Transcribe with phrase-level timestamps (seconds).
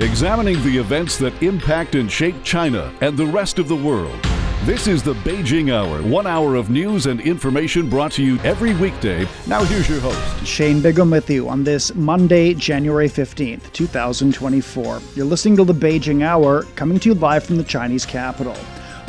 [0.00, 4.18] Examining the events that impact and shape China and the rest of the world.
[4.64, 8.74] This is the Beijing Hour, one hour of news and information brought to you every
[8.76, 9.28] weekday.
[9.46, 15.02] Now, here's your host, Shane Bigham, with you on this Monday, January 15th, 2024.
[15.16, 18.56] You're listening to the Beijing Hour, coming to you live from the Chinese capital.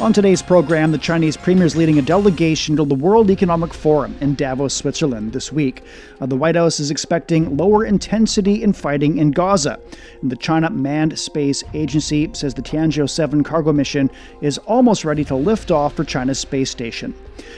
[0.01, 4.15] On today's program, the Chinese premier is leading a delegation to the World Economic Forum
[4.19, 5.83] in Davos, Switzerland this week.
[6.19, 9.79] Uh, the White House is expecting lower intensity in fighting in Gaza.
[10.23, 14.09] And the China Manned Space Agency says the Tianzhou 7 cargo mission
[14.41, 17.13] is almost ready to lift off for China's space station.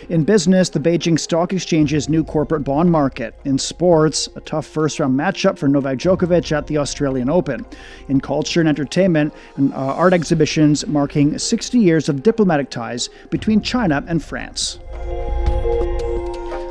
[0.10, 3.35] In business, the Beijing Stock Exchange's new corporate bond market.
[3.46, 7.66] In sports, a tough first round matchup for Novak Djokovic at the Australian Open.
[8.10, 14.04] In culture and entertainment, uh, art exhibitions marking 60 years of diplomatic ties between China
[14.08, 14.80] and France.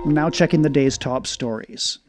[0.05, 2.01] Now checking the day's top stories.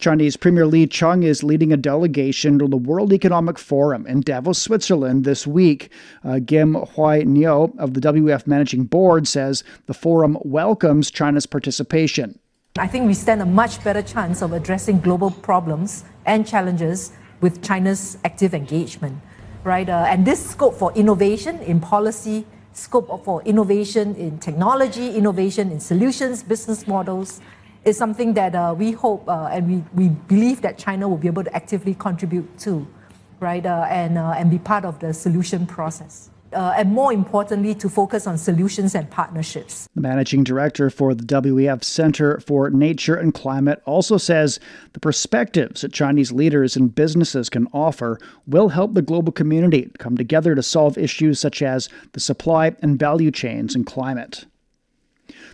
[0.00, 4.58] Chinese Premier Li Qiang is leading a delegation to the World Economic Forum in Davos,
[4.58, 5.92] Switzerland this week.
[6.24, 12.40] Uh, Gim Huay Neo of the WEF Managing Board says the forum welcomes China's participation.
[12.76, 17.62] I think we stand a much better chance of addressing global problems and challenges with
[17.62, 19.20] China's active engagement,
[19.62, 19.88] right?
[19.88, 25.80] Uh, and this scope for innovation in policy, scope for innovation in technology, innovation in
[25.80, 27.40] solutions, business models,
[27.84, 31.28] is something that uh, we hope uh, and we, we believe that China will be
[31.28, 32.86] able to actively contribute to,
[33.40, 33.64] right?
[33.64, 36.29] Uh, and, uh, and be part of the solution process.
[36.52, 39.88] Uh, and more importantly, to focus on solutions and partnerships.
[39.94, 44.58] The managing director for the WEF Center for Nature and Climate also says
[44.92, 50.16] the perspectives that Chinese leaders and businesses can offer will help the global community come
[50.16, 54.44] together to solve issues such as the supply and value chains and climate.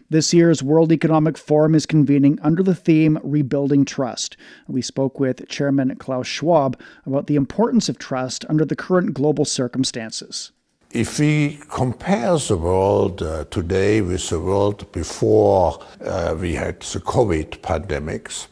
[0.09, 4.37] This year's World Economic Forum is convening under the theme Rebuilding Trust.
[4.69, 9.45] We spoke with Chairman Klaus Schwab about the importance of trust under the current global
[9.45, 10.53] circumstances.
[10.97, 17.01] If we compare the world uh, today with the world before uh, we had the
[17.01, 18.47] COVID pandemics,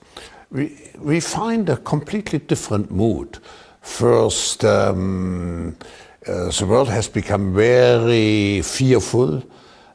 [0.51, 3.39] we, we find a completely different mood.
[3.81, 5.75] First, um,
[6.27, 9.43] uh, the world has become very fearful,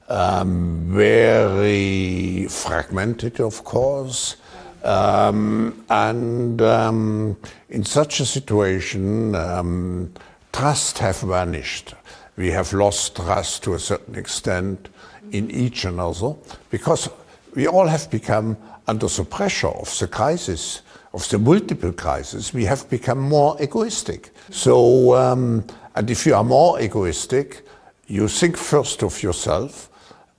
[0.07, 4.37] um, very fragmented, of course.
[4.83, 7.37] Um, and um,
[7.69, 10.11] in such a situation, um,
[10.51, 11.93] trust have vanished
[12.39, 14.87] we have lost trust to a certain extent
[15.33, 16.33] in each another
[16.69, 17.09] because
[17.53, 18.55] we all have become
[18.87, 20.81] under the pressure of the crisis,
[21.13, 24.29] of the multiple crises, we have become more egoistic.
[24.51, 27.65] So, um, and if you are more egoistic,
[28.07, 29.89] you think first of yourself,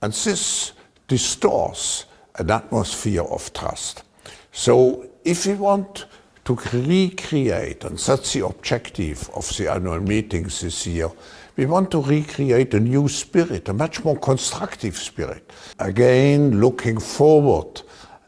[0.01, 0.71] and this
[1.07, 2.05] distorts
[2.39, 4.01] an atmosphere of trust.
[4.51, 6.05] So, if we want
[6.45, 11.11] to recreate, and that's the objective of the annual meetings this year,
[11.55, 15.51] we want to recreate a new spirit, a much more constructive spirit.
[15.79, 17.81] Again, looking forward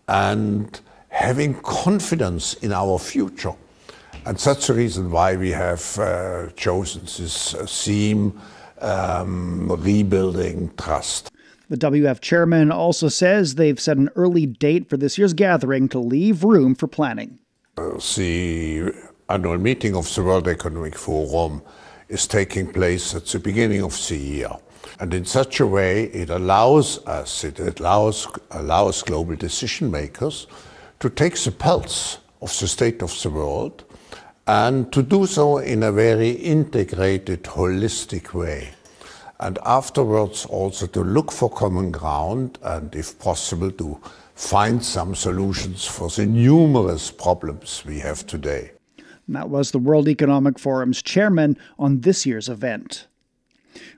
[0.07, 0.79] and
[1.09, 3.53] having confidence in our future.
[4.25, 8.39] And that's the reason why we have uh, chosen this uh, theme
[8.79, 11.31] um, rebuilding trust.
[11.69, 15.99] The WEF chairman also says they've set an early date for this year's gathering to
[15.99, 17.39] leave room for planning.
[17.77, 18.93] Uh, the
[19.29, 21.61] annual meeting of the World Economic Forum
[22.09, 24.51] is taking place at the beginning of the year.
[24.99, 30.47] And in such a way, it allows us, it allows, allows global decision makers
[30.99, 33.83] to take the pulse of the state of the world
[34.47, 38.69] and to do so in a very integrated, holistic way.
[39.39, 43.99] And afterwards, also to look for common ground and, if possible, to
[44.35, 48.71] find some solutions for the numerous problems we have today.
[49.27, 53.07] That was the World Economic Forum's chairman on this year's event.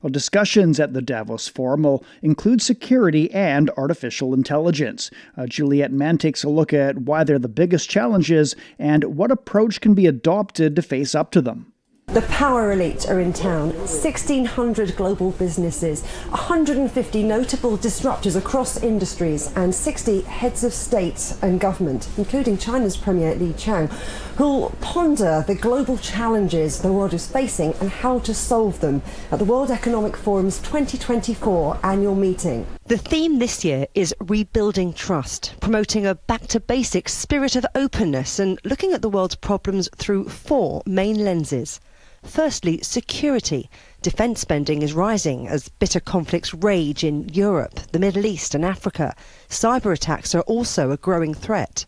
[0.01, 5.11] Well, discussions at the Davos Forum will include security and artificial intelligence.
[5.35, 9.81] Uh, Juliet Mann takes a look at why they're the biggest challenges and what approach
[9.81, 11.73] can be adopted to face up to them.
[12.15, 19.75] The power elite are in town, 1,600 global businesses, 150 notable disruptors across industries, and
[19.75, 23.91] 60 heads of state and government, including China's Premier Li Qiang,
[24.37, 29.39] who'll ponder the global challenges the world is facing and how to solve them at
[29.39, 32.65] the World Economic Forum's 2024 annual meeting.
[32.85, 38.39] The theme this year is rebuilding trust, promoting a back to basics spirit of openness
[38.39, 41.81] and looking at the world's problems through four main lenses.
[42.25, 43.69] Firstly, security.
[44.01, 49.15] Defence spending is rising as bitter conflicts rage in Europe, the Middle East, and Africa.
[49.47, 51.85] Cyber attacks are also a growing threat.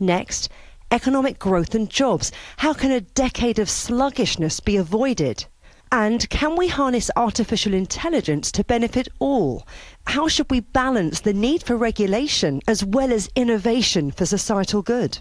[0.00, 0.48] Next,
[0.90, 2.32] economic growth and jobs?
[2.56, 5.46] How can a decade of sluggishness be avoided?
[5.92, 9.66] And can we harness artificial intelligence to benefit all?
[10.06, 15.20] How should we balance the need for regulation as well as innovation for societal good?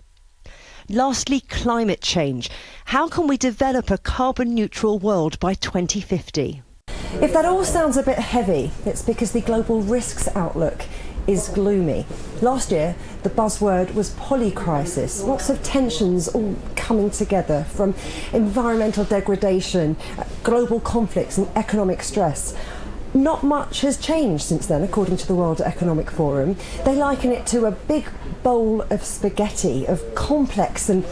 [0.89, 2.50] Lastly, climate change.
[2.86, 6.63] How can we develop a carbon neutral world by 2050?
[6.88, 10.86] If that all sounds a bit heavy, it's because the global risks outlook
[11.28, 12.06] is gloomy.
[12.42, 15.25] Last year, the buzzword was polycrisis.
[15.25, 17.94] Lots of tensions all coming together from
[18.33, 19.98] environmental degradation,
[20.44, 22.56] global conflicts, and economic stress.
[23.13, 26.55] Not much has changed since then, according to the World Economic Forum.
[26.85, 28.09] They liken it to a big
[28.41, 31.05] bowl of spaghetti, of complex and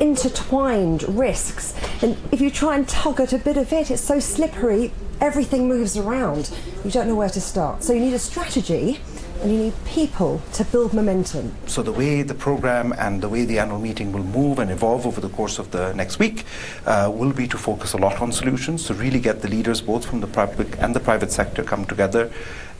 [0.00, 1.74] intertwined risks.
[2.02, 5.68] And if you try and tug at a bit of it, it's so slippery, everything
[5.68, 6.50] moves around.
[6.84, 7.84] You don't know where to start.
[7.84, 9.00] So you need a strategy
[9.42, 11.54] and you need people to build momentum.
[11.66, 15.06] So the way the program and the way the annual meeting will move and evolve
[15.06, 16.44] over the course of the next week
[16.86, 20.04] uh, will be to focus a lot on solutions to really get the leaders both
[20.04, 22.30] from the public and the private sector come together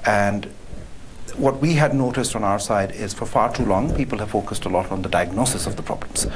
[0.04, 0.50] and
[1.38, 4.64] what we had noticed on our side is for far too long, people have focused
[4.64, 6.26] a lot on the diagnosis of the problems.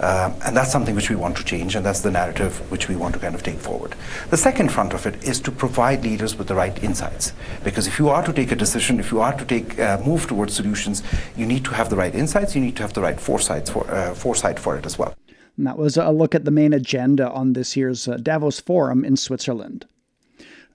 [0.00, 2.96] Um, and that's something which we want to change, and that's the narrative which we
[2.96, 3.94] want to kind of take forward.
[4.30, 7.32] The second front of it is to provide leaders with the right insights.
[7.62, 10.26] Because if you are to take a decision, if you are to take uh, move
[10.26, 11.02] towards solutions,
[11.36, 13.88] you need to have the right insights, you need to have the right foresight for,
[13.90, 15.14] uh, foresight for it as well.
[15.56, 19.04] And that was a look at the main agenda on this year's uh, Davos Forum
[19.04, 19.86] in Switzerland.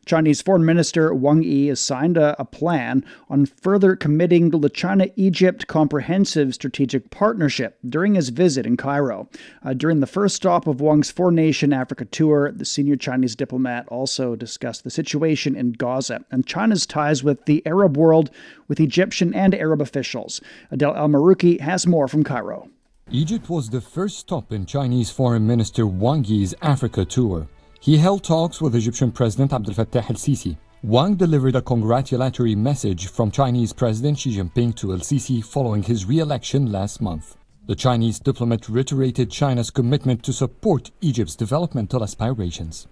[0.05, 5.07] Chinese Foreign Minister Wang Yi has signed a, a plan on further committing the China
[5.15, 9.27] Egypt Comprehensive Strategic Partnership during his visit in Cairo.
[9.63, 13.87] Uh, during the first stop of Wang's four nation Africa tour, the senior Chinese diplomat
[13.87, 18.29] also discussed the situation in Gaza and China's ties with the Arab world
[18.67, 20.41] with Egyptian and Arab officials.
[20.71, 22.69] Adel Al Maruki has more from Cairo.
[23.11, 27.47] Egypt was the first stop in Chinese Foreign Minister Wang Yi's Africa tour.
[27.85, 30.57] He held talks with Egyptian President Abdel Fattah el-Sisi.
[30.81, 36.71] Wang delivered a congratulatory message from Chinese President Xi Jinping to el-Sisi following his re-election
[36.71, 37.37] last month.
[37.67, 42.87] The Chinese diplomat reiterated China's commitment to support Egypt's developmental aspirations.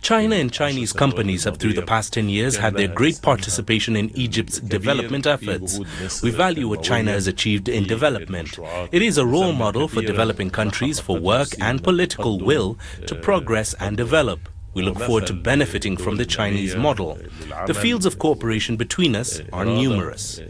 [0.00, 4.10] China and Chinese companies have through the past 10 years had their great participation in
[4.16, 5.78] Egypt's development efforts.
[6.22, 8.58] We value what China has achieved in development.
[8.92, 13.74] It is a role model for developing countries for work and political will to progress
[13.74, 14.40] and develop.
[14.74, 17.18] We look forward to benefiting from the Chinese model.
[17.66, 20.40] The fields of cooperation between us are numerous.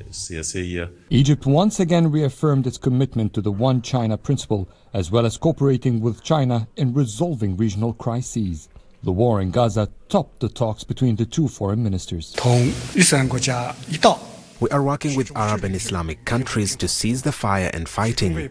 [1.10, 6.00] Egypt once again reaffirmed its commitment to the One China principle, as well as cooperating
[6.00, 8.68] with China in resolving regional crises.
[9.02, 12.34] The war in Gaza topped the talks between the two foreign ministers.
[14.60, 18.50] We are working with Arab and Islamic countries to cease the fire and fighting.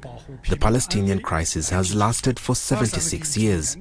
[0.50, 3.78] The Palestinian crisis has lasted for 76 years.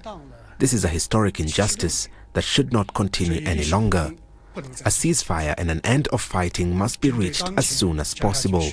[0.59, 4.13] This is a historic injustice that should not continue any longer.
[4.57, 8.73] A ceasefire and an end of fighting must be reached as soon as possible.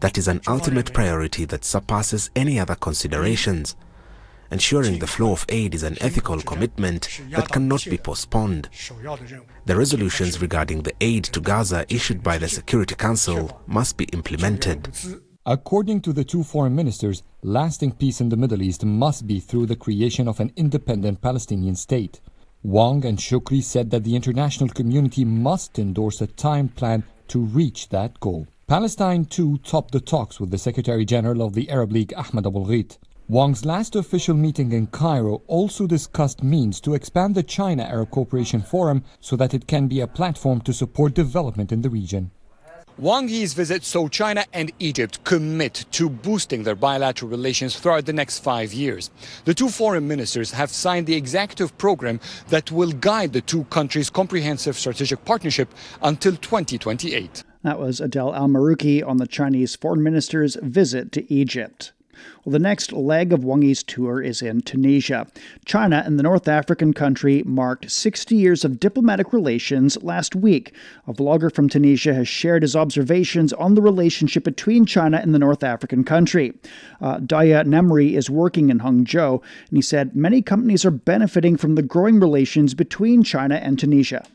[0.00, 3.76] That is an ultimate priority that surpasses any other considerations.
[4.52, 8.68] Ensuring the flow of aid is an ethical commitment that cannot be postponed.
[9.64, 14.94] The resolutions regarding the aid to Gaza issued by the Security Council must be implemented.
[15.46, 19.66] According to the two foreign ministers, lasting peace in the Middle East must be through
[19.66, 22.20] the creation of an independent Palestinian state.
[22.62, 27.88] Wang and Shukri said that the international community must endorse a time plan to reach
[27.88, 28.46] that goal.
[28.66, 32.66] Palestine too topped the talks with the Secretary General of the Arab League Ahmed Abul
[32.66, 32.98] Gheit.
[33.32, 38.60] Wang's last official meeting in Cairo also discussed means to expand the China Arab Cooperation
[38.60, 42.30] Forum so that it can be a platform to support development in the region.
[42.98, 48.12] Wang Yi's visit saw China and Egypt commit to boosting their bilateral relations throughout the
[48.12, 49.10] next five years.
[49.46, 52.20] The two foreign ministers have signed the executive program
[52.50, 55.72] that will guide the two countries' comprehensive strategic partnership
[56.02, 57.44] until 2028.
[57.62, 61.94] That was Adel Al Maruki on the Chinese foreign minister's visit to Egypt.
[62.44, 65.26] Well, the next leg of Wang Yi's tour is in Tunisia.
[65.64, 70.74] China and the North African country marked 60 years of diplomatic relations last week.
[71.06, 75.38] A vlogger from Tunisia has shared his observations on the relationship between China and the
[75.38, 76.52] North African country.
[77.00, 81.74] Uh, Daya Nemri is working in Hangzhou, and he said many companies are benefiting from
[81.74, 84.26] the growing relations between China and Tunisia.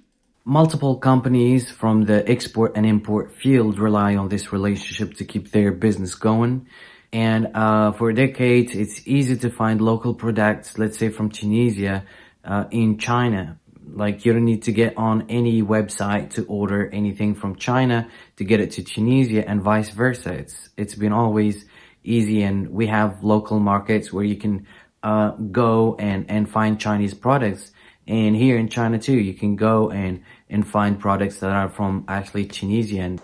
[0.46, 5.74] Multiple companies from the export and import field rely on this relationship to keep their
[5.74, 6.66] business going.
[7.14, 12.04] And uh, for decades, it's easy to find local products, let's say from Tunisia,
[12.44, 13.60] uh, in China.
[13.90, 18.44] Like you don't need to get on any website to order anything from China to
[18.44, 20.34] get it to Tunisia and vice versa.
[20.34, 21.66] It's it's been always
[22.04, 24.68] easy and we have local markets where you can
[25.04, 27.72] uh, go and, and find Chinese products.
[28.08, 32.06] And here in China too, you can go and, and find products that are from
[32.08, 33.20] actually Tunisian.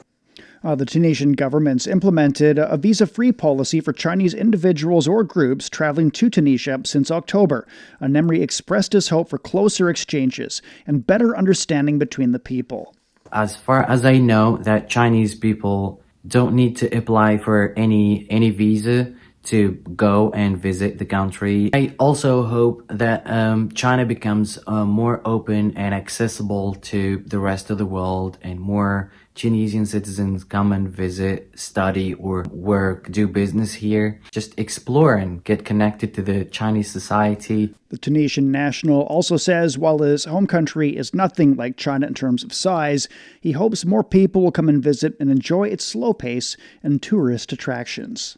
[0.64, 6.10] Uh, the Tunisian government's implemented a visa free policy for Chinese individuals or groups traveling
[6.12, 7.68] to Tunisia since October.
[8.02, 12.96] Anemri expressed his hope for closer exchanges and better understanding between the people.
[13.32, 18.52] As far as I know, that Chinese people don't need to apply for any any
[18.52, 21.70] visa to go and visit the country.
[21.74, 27.70] I also hope that um, China becomes uh, more open and accessible to the rest
[27.70, 33.74] of the world and more Tunisian citizens come and visit, study or work, do business
[33.74, 34.22] here.
[34.32, 37.74] Just explore and get connected to the Chinese society.
[37.90, 42.44] The Tunisian national also says while his home country is nothing like China in terms
[42.44, 43.08] of size,
[43.42, 47.52] he hopes more people will come and visit and enjoy its slow pace and tourist
[47.52, 48.38] attractions.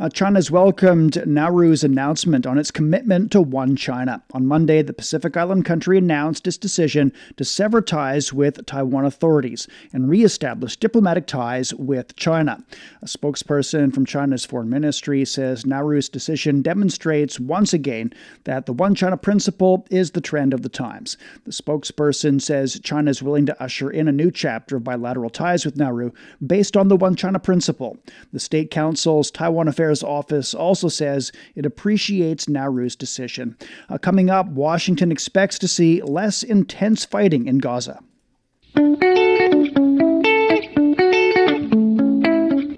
[0.00, 4.22] Uh, China's welcomed Nauru's announcement on its commitment to One China.
[4.32, 9.68] On Monday, the Pacific Island country announced its decision to sever ties with Taiwan authorities
[9.92, 12.64] and reestablish diplomatic ties with China.
[13.02, 18.12] A spokesperson from China's foreign ministry says Nauru's decision demonstrates once again
[18.44, 21.16] that the One China principle is the trend of the times.
[21.44, 25.64] The spokesperson says China is willing to usher in a new chapter of bilateral ties
[25.64, 26.10] with Nauru
[26.44, 27.96] based on the One China principle.
[28.32, 33.54] The State Council's Taiwan Affairs Affairs Office also says it appreciates Nauru's decision.
[33.90, 38.00] Uh, coming up, Washington expects to see less intense fighting in Gaza.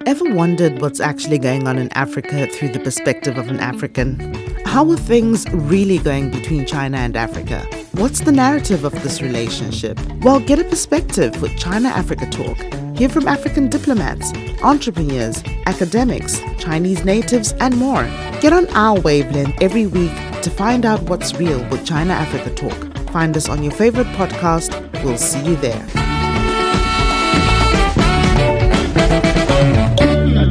[0.05, 4.19] Ever wondered what's actually going on in Africa through the perspective of an African?
[4.65, 7.65] How are things really going between China and Africa?
[7.93, 9.97] What's the narrative of this relationship?
[10.23, 12.57] Well, get a perspective with China Africa Talk.
[12.97, 18.05] Hear from African diplomats, entrepreneurs, academics, Chinese natives, and more.
[18.41, 20.11] Get on our wavelength every week
[20.41, 23.09] to find out what's real with China Africa Talk.
[23.11, 25.03] Find us on your favorite podcast.
[25.03, 26.16] We'll see you there.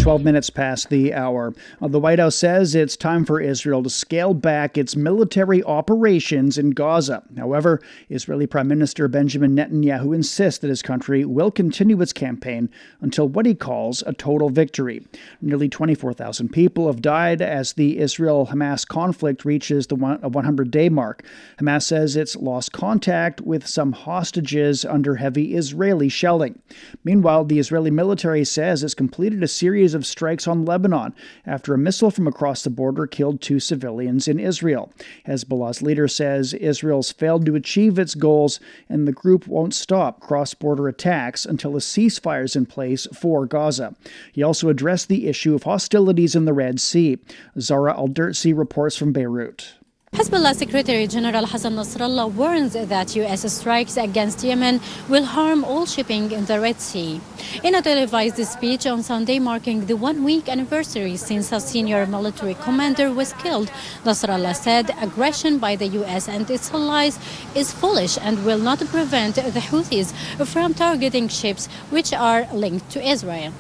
[0.07, 1.53] 12 minutes past the hour.
[1.83, 6.59] Uh, the White House says it's time for Israel to scale back its military operations
[6.59, 7.25] in Gaza.
[7.37, 12.71] However, Israeli Prime Minister Benjamin Netanyahu insists that his country will continue its campaign
[13.01, 15.05] until what he calls a total victory.
[15.41, 21.25] Nearly 24,000 people have died as the Israel Hamas conflict reaches the 100 day mark.
[21.59, 26.63] Hamas says it's lost contact with some hostages under heavy Israeli shelling.
[27.03, 31.13] Meanwhile, the Israeli military says it's completed a series of strikes on Lebanon
[31.45, 34.93] after a missile from across the border killed two civilians in Israel.
[35.27, 40.55] Hezbollah's leader says Israel's failed to achieve its goals and the group won't stop cross
[40.55, 43.97] border attacks until a ceasefire is in place for Gaza.
[44.33, 47.19] He also addressed the issue of hostilities in the Red Sea.
[47.59, 49.75] Zara Aldersi reports from Beirut.
[50.17, 53.53] Hezbollah Secretary General Hassan Nasrallah warns that U.S.
[53.53, 57.21] strikes against Yemen will harm all shipping in the Red Sea.
[57.63, 63.13] In a televised speech on Sunday marking the one-week anniversary since a senior military commander
[63.13, 63.71] was killed,
[64.05, 66.29] Nasrallah said aggression by the U.S.
[66.29, 67.19] and its allies
[67.55, 70.15] is foolish and will not prevent the Houthis
[70.47, 73.53] from targeting ships which are linked to Israel.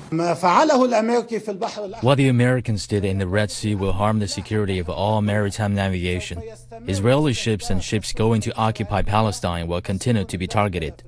[2.00, 5.75] What the Americans did in the Red Sea will harm the security of all maritime
[5.75, 6.43] navigation.
[6.87, 11.03] Israeli ships and ships going to occupy Palestine will continue to be targeted.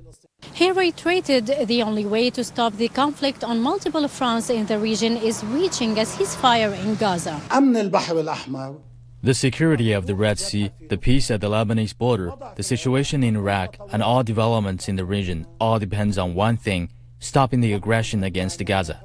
[0.53, 5.17] He reiterated the only way to stop the conflict on multiple fronts in the region
[5.17, 7.41] is reaching a ceasefire in Gaza.
[9.21, 13.35] The security of the Red Sea, the peace at the Lebanese border, the situation in
[13.35, 18.23] Iraq, and all developments in the region all depends on one thing stopping the aggression
[18.23, 19.03] against Gaza.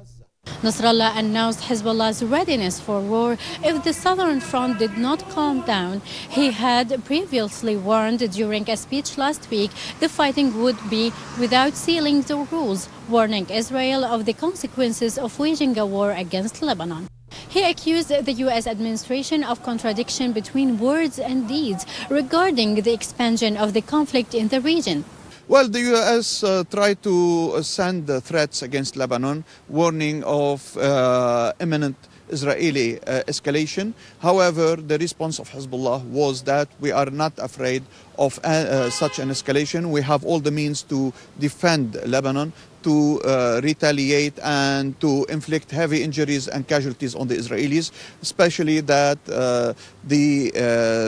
[0.65, 6.01] Nasrallah announced Hezbollah's readiness for war if the southern front did not calm down.
[6.29, 12.31] He had previously warned during a speech last week the fighting would be without ceilings
[12.31, 17.07] or rules, warning Israel of the consequences of waging a war against Lebanon.
[17.47, 18.65] He accused the U.S.
[18.65, 24.61] administration of contradiction between words and deeds regarding the expansion of the conflict in the
[24.61, 25.05] region.
[25.47, 26.43] Well, the U.S.
[26.43, 31.95] Uh, tried to uh, send threats against Lebanon, warning of uh, imminent
[32.29, 33.93] Israeli uh, escalation.
[34.19, 37.83] However, the response of Hezbollah was that we are not afraid
[38.17, 39.91] of uh, uh, such an escalation.
[39.91, 46.01] We have all the means to defend Lebanon, to uh, retaliate and to inflict heavy
[46.01, 47.91] injuries and casualties on the Israelis,
[48.23, 49.73] especially that uh,
[50.03, 50.49] the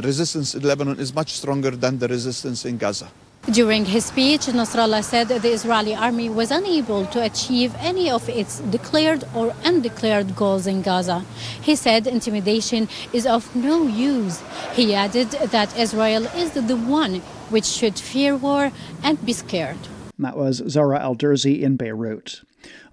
[0.03, 3.10] resistance in Lebanon is much stronger than the resistance in Gaza.
[3.51, 8.60] During his speech, Nasrallah said the Israeli army was unable to achieve any of its
[8.60, 11.24] declared or undeclared goals in Gaza.
[11.62, 14.44] He said intimidation is of no use.
[14.74, 19.80] He added that Israel is the one which should fear war and be scared.
[20.20, 22.42] That was Zara Alderzi in Beirut.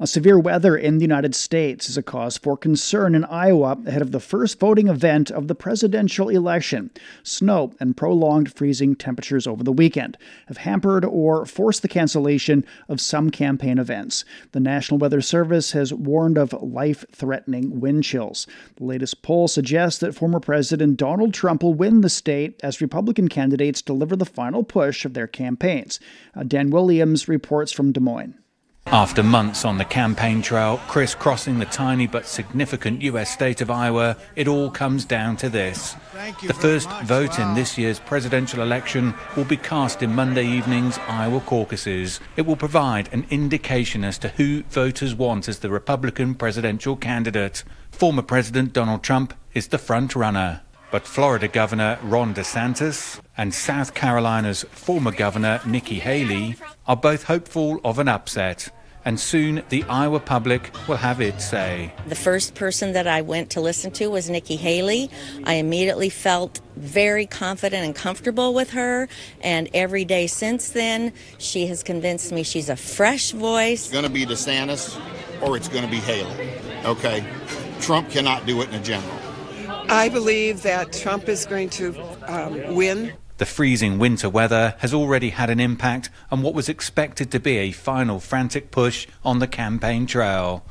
[0.00, 4.02] A severe weather in the United States is a cause for concern in Iowa ahead
[4.02, 6.90] of the first voting event of the presidential election.
[7.22, 13.00] Snow and prolonged freezing temperatures over the weekend have hampered or forced the cancellation of
[13.00, 14.24] some campaign events.
[14.50, 18.48] The National Weather Service has warned of life threatening wind chills.
[18.76, 23.28] The latest poll suggests that former President Donald Trump will win the state as Republican
[23.28, 26.00] candidates deliver the final push of their campaigns.
[26.34, 28.34] Uh, Dan Williams reports from Des Moines.
[28.88, 34.16] After months on the campaign trail, crisscrossing the tiny but significant US state of Iowa,
[34.36, 35.96] it all comes down to this.
[36.46, 37.04] The first much.
[37.04, 37.48] vote wow.
[37.48, 42.20] in this year's presidential election will be cast in Monday evening's Iowa caucuses.
[42.36, 47.64] It will provide an indication as to who voters want as the Republican presidential candidate.
[47.90, 50.60] Former President Donald Trump is the front runner.
[50.94, 56.54] But Florida Governor Ron DeSantis and South Carolina's former Governor Nikki Haley
[56.86, 58.70] are both hopeful of an upset
[59.04, 61.92] and soon the Iowa public will have its say.
[62.06, 65.10] The first person that I went to listen to was Nikki Haley.
[65.42, 69.08] I immediately felt very confident and comfortable with her,
[69.40, 73.86] and every day since then, she has convinced me she's a fresh voice.
[73.86, 74.96] It's going to be DeSantis
[75.42, 76.52] or it's going to be Haley.
[76.84, 77.24] Okay?
[77.80, 79.23] Trump cannot do it in a general.
[79.88, 83.14] I believe that Trump is going to um, win.
[83.38, 87.58] The freezing winter weather has already had an impact on what was expected to be
[87.58, 90.64] a final frantic push on the campaign trail.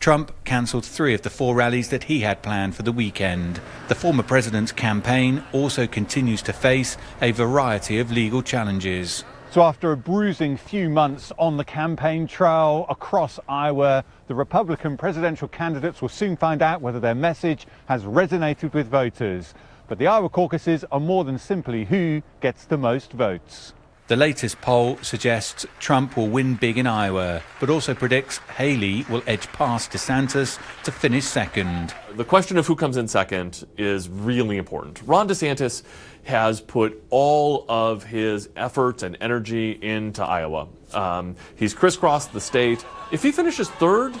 [0.00, 3.60] Trump cancelled three of the four rallies that he had planned for the weekend.
[3.88, 9.24] The former president's campaign also continues to face a variety of legal challenges.
[9.50, 15.48] So, after a bruising few months on the campaign trail across Iowa, the Republican presidential
[15.48, 19.52] candidates will soon find out whether their message has resonated with voters.
[19.88, 23.74] But the Iowa caucuses are more than simply who gets the most votes.
[24.10, 29.22] The latest poll suggests Trump will win big in Iowa, but also predicts Haley will
[29.28, 31.94] edge past DeSantis to finish second.
[32.16, 35.00] The question of who comes in second is really important.
[35.06, 35.84] Ron DeSantis
[36.30, 40.68] has put all of his efforts and energy into Iowa.
[40.92, 42.84] Um, he's crisscrossed the state.
[43.10, 44.14] If he finishes third,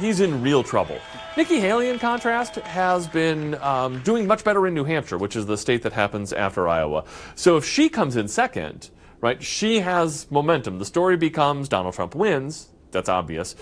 [0.00, 0.98] he's in real trouble.
[1.36, 5.44] Nikki Haley, in contrast, has been um, doing much better in New Hampshire, which is
[5.44, 7.04] the state that happens after Iowa.
[7.34, 8.88] So if she comes in second,
[9.20, 10.78] right, she has momentum.
[10.78, 13.54] The story becomes Donald Trump wins, that's obvious,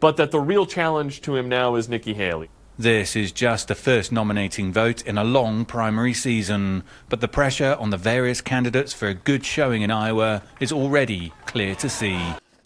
[0.00, 2.50] but that the real challenge to him now is Nikki Haley.
[2.82, 7.76] This is just the first nominating vote in a long primary season, but the pressure
[7.78, 12.18] on the various candidates for a good showing in Iowa is already clear to see.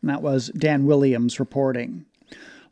[0.03, 2.07] That was Dan Williams reporting.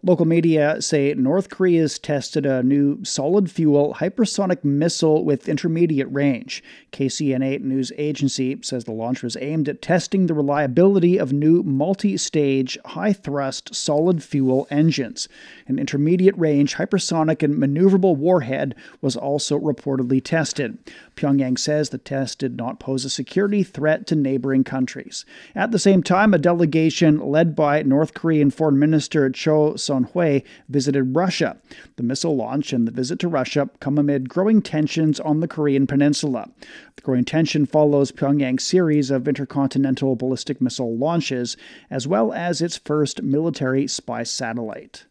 [0.06, 6.62] Local media say North Korea's tested a new solid fuel hypersonic missile with intermediate range.
[6.92, 12.18] KCNA news agency says the launch was aimed at testing the reliability of new multi
[12.18, 15.26] stage, high thrust solid fuel engines.
[15.68, 20.76] An intermediate range hypersonic and maneuverable warhead was also reportedly tested.
[21.16, 25.24] Pyongyang says the test did not pose a security threat to neighboring countries.
[25.54, 31.14] At the same time, a delegation led by North Korean Foreign Minister Cho Son-hui visited
[31.14, 31.56] Russia.
[31.94, 35.86] The missile launch and the visit to Russia come amid growing tensions on the Korean
[35.86, 36.50] peninsula.
[36.96, 41.56] The growing tension follows Pyongyang's series of intercontinental ballistic missile launches,
[41.90, 45.06] as well as its first military spy satellite.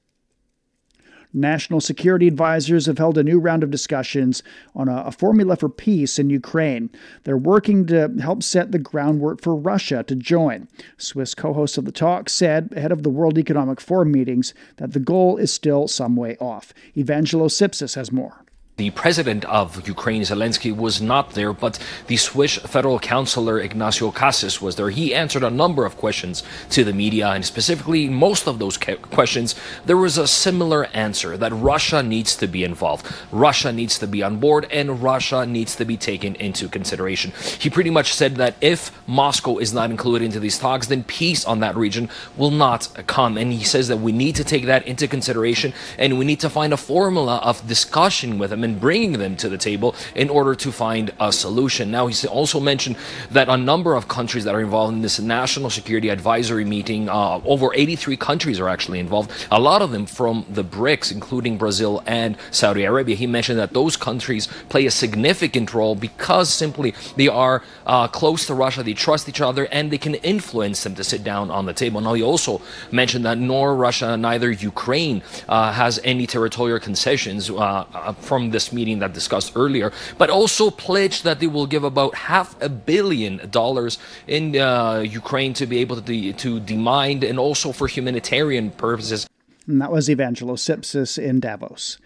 [1.34, 4.44] National security advisors have held a new round of discussions
[4.76, 6.92] on a, a, formula for peace in Ukraine.
[7.24, 10.68] They're working to help set the groundwork for Russia to join.
[10.98, 14.94] Swiss co host of the talk said ahead of the World Economic Forum meetings that
[14.94, 16.72] the goal is still some way off.
[16.96, 18.43] Evangelos Sipsis has more.
[18.76, 24.64] The president of Ukraine, Zelensky, was not there, but the Swiss federal counselor Ignazio Cassis
[24.64, 24.90] was there.
[24.90, 29.54] He answered a number of questions to the media, and specifically, most of those questions,
[29.86, 34.24] there was a similar answer that Russia needs to be involved, Russia needs to be
[34.24, 37.32] on board, and Russia needs to be taken into consideration.
[37.60, 41.46] He pretty much said that if Moscow is not included into these talks, then peace
[41.46, 43.38] on that region will not come.
[43.38, 46.50] And he says that we need to take that into consideration, and we need to
[46.50, 50.72] find a formula of discussion with and bringing them to the table in order to
[50.72, 51.92] find a solution.
[51.92, 52.98] Now, he's also mentioned
[53.32, 57.42] that a number of countries that are involved in this national security advisory meeting, uh,
[57.46, 62.04] over 83 countries are actually involved, a lot of them from the BRICS, including Brazil
[62.06, 63.16] and Saudi Arabia.
[63.16, 68.46] He mentioned that those countries play a significant role because simply they are uh, close
[68.48, 71.66] to Russia, they trust each other, and they can influence them to sit down on
[71.66, 72.02] the table.
[72.02, 77.54] Now, he also mentioned that nor Russia, neither Ukraine uh, has any territorial concessions uh,
[77.94, 82.16] uh from this meeting that discussed earlier, but also pledged that they will give about
[82.16, 87.38] half a billion dollars in uh, Ukraine to be able to, de- to demind and
[87.38, 89.28] also for humanitarian purposes.
[89.68, 91.98] And that was Evangelos Sipsis in Davos.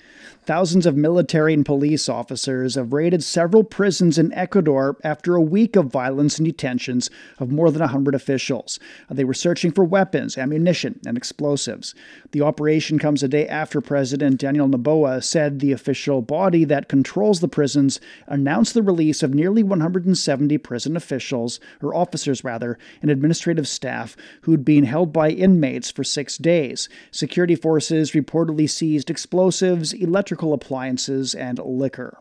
[0.48, 5.76] Thousands of military and police officers have raided several prisons in Ecuador after a week
[5.76, 8.80] of violence and detentions of more than 100 officials.
[9.10, 11.94] Uh, they were searching for weapons, ammunition, and explosives.
[12.32, 17.42] The operation comes a day after President Daniel Noboa said the official body that controls
[17.42, 23.68] the prisons announced the release of nearly 170 prison officials, or officers rather, and administrative
[23.68, 26.88] staff who'd been held by inmates for six days.
[27.12, 32.20] Security forces reportedly seized explosives, electric electrical appliances, and liquor.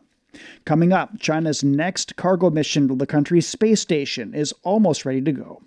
[0.65, 5.31] Coming up, China's next cargo mission to the country's space station is almost ready to
[5.31, 5.61] go.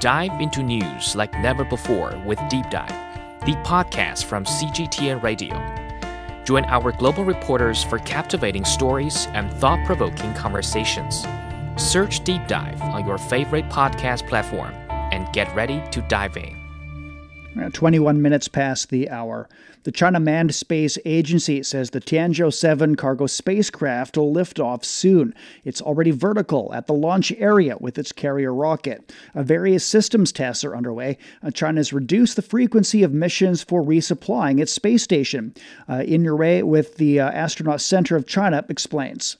[0.00, 2.88] Dive into news like never before with Deep Dive,
[3.44, 5.54] the podcast from CGTN Radio.
[6.44, 11.26] Join our global reporters for captivating stories and thought provoking conversations.
[11.76, 14.72] Search Deep Dive on your favorite podcast platform
[15.12, 16.63] and get ready to dive in.
[17.72, 19.48] 21 minutes past the hour.
[19.84, 25.34] The China Manned Space Agency says the Tianzhou 7 cargo spacecraft will lift off soon.
[25.62, 29.12] It's already vertical at the launch area with its carrier rocket.
[29.34, 31.18] Uh, various systems tests are underway.
[31.42, 35.54] Uh, China has reduced the frequency of missions for resupplying its space station.
[35.86, 39.36] Uh, In Yurei with the uh, Astronaut Center of China explains.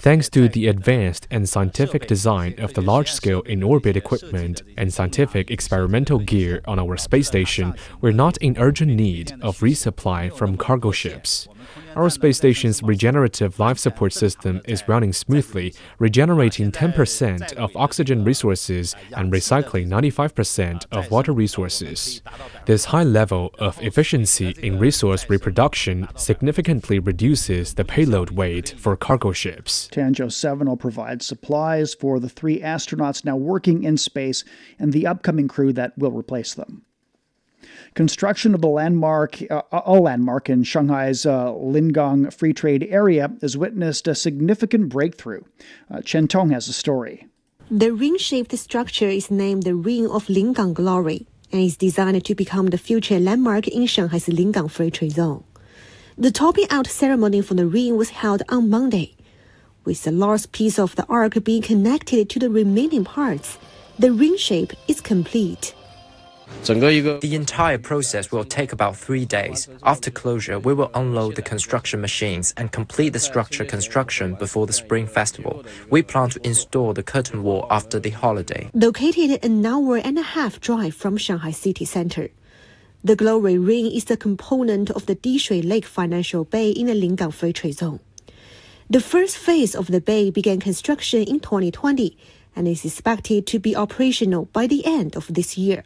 [0.00, 4.90] Thanks to the advanced and scientific design of the large scale in orbit equipment and
[4.90, 10.56] scientific experimental gear on our space station, we're not in urgent need of resupply from
[10.56, 11.46] cargo ships.
[11.94, 18.94] Our space station's regenerative life support system is running smoothly, regenerating 10% of oxygen resources
[19.16, 22.22] and recycling 95% of water resources.
[22.66, 29.32] This high level of efficiency in resource reproduction significantly reduces the payload weight for cargo
[29.32, 29.88] ships.
[29.92, 34.44] Tianzhou 7 will provide supplies for the three astronauts now working in space
[34.78, 36.84] and the upcoming crew that will replace them.
[37.94, 43.56] Construction of the landmark, uh, a landmark in Shanghai's uh, Lingang Free Trade Area, has
[43.56, 45.42] witnessed a significant breakthrough.
[45.90, 47.26] Uh, Chen Tong has a story.
[47.70, 52.68] The ring-shaped structure is named the Ring of Lingang Glory and is designed to become
[52.68, 55.44] the future landmark in Shanghai's Lingang Free Trade Zone.
[56.20, 59.14] The topping out ceremony for the ring was held on Monday,
[59.84, 63.56] with the last piece of the arc being connected to the remaining parts.
[64.00, 65.76] The ring shape is complete.
[66.64, 69.68] The entire process will take about three days.
[69.84, 74.72] After closure, we will unload the construction machines and complete the structure construction before the
[74.72, 75.64] Spring Festival.
[75.88, 78.70] We plan to install the curtain wall after the holiday.
[78.74, 82.30] Located an hour and a half drive from Shanghai city center.
[83.04, 87.32] The Glory Ring is the component of the Dishui Lake Financial Bay in the Lingang
[87.32, 88.00] Free Trade Zone.
[88.90, 92.18] The first phase of the bay began construction in 2020
[92.56, 95.84] and is expected to be operational by the end of this year.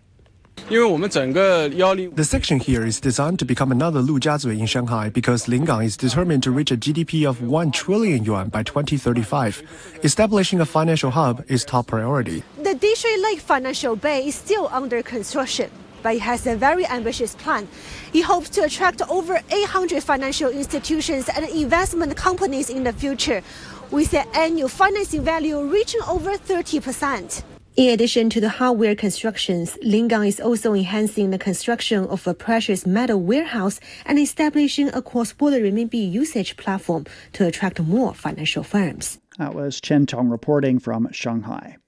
[0.68, 5.98] The section here is designed to become another Lu Lujiazui in Shanghai because Lingang is
[5.98, 10.00] determined to reach a GDP of 1 trillion yuan by 2035.
[10.02, 12.42] Establishing a financial hub is top priority.
[12.56, 15.70] The Dishui Lake Financial Bay is still under construction,
[16.02, 17.68] but it has a very ambitious plan.
[18.12, 23.42] It hopes to attract over 800 financial institutions and investment companies in the future,
[23.90, 27.44] with an annual financing value reaching over 30 percent.
[27.74, 32.86] In addition to the hardware constructions, Lingang is also enhancing the construction of a precious
[32.86, 39.18] metal warehouse and establishing a cross-border renminbi usage platform to attract more financial firms.
[39.38, 41.78] That was Chen Tong reporting from Shanghai.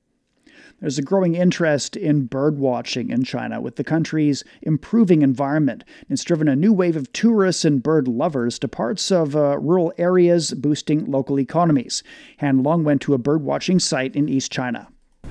[0.85, 5.83] There's a growing interest in bird watching in China, with the country's improving environment.
[6.11, 9.95] It's driven a new wave of tourists and bird lovers to parts of uh, rural
[9.97, 12.03] areas, boosting local economies.
[12.41, 14.89] Han Long went to a bird watching site in East China.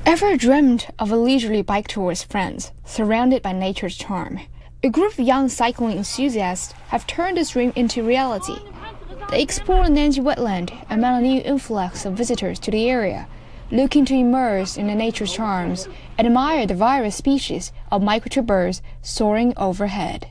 [0.08, 4.40] Ever dreamed of a leisurely bike tour with friends, surrounded by nature's charm?
[4.82, 8.58] A group of young cycling enthusiasts have turned this dream into reality.
[9.30, 13.28] They explore Nanji wetland and met a new influx of visitors to the area
[13.72, 15.88] looking to immerse in the nature's charms
[16.20, 20.28] admire the various species of migratory birds soaring overhead.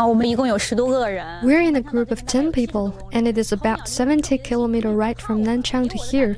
[0.00, 5.44] We're in a group of 10 people, and it is about 70 kilometer ride from
[5.44, 6.36] Nanchang to here.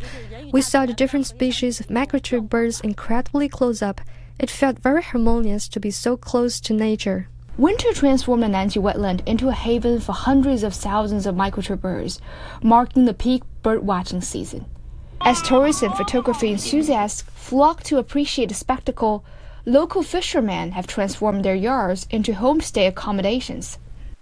[0.52, 4.02] We saw the different species of migratory birds incredibly close up.
[4.38, 7.28] It felt very harmonious to be so close to nature.
[7.56, 12.20] Winter transformed the Nanji wetland into a haven for hundreds of thousands of migratory birds,
[12.62, 14.66] marking the peak bird watching season.
[15.22, 19.24] As tourists and photography enthusiasts flock to appreciate the spectacle,
[19.64, 23.78] local fishermen have transformed their yards into homestay accommodations.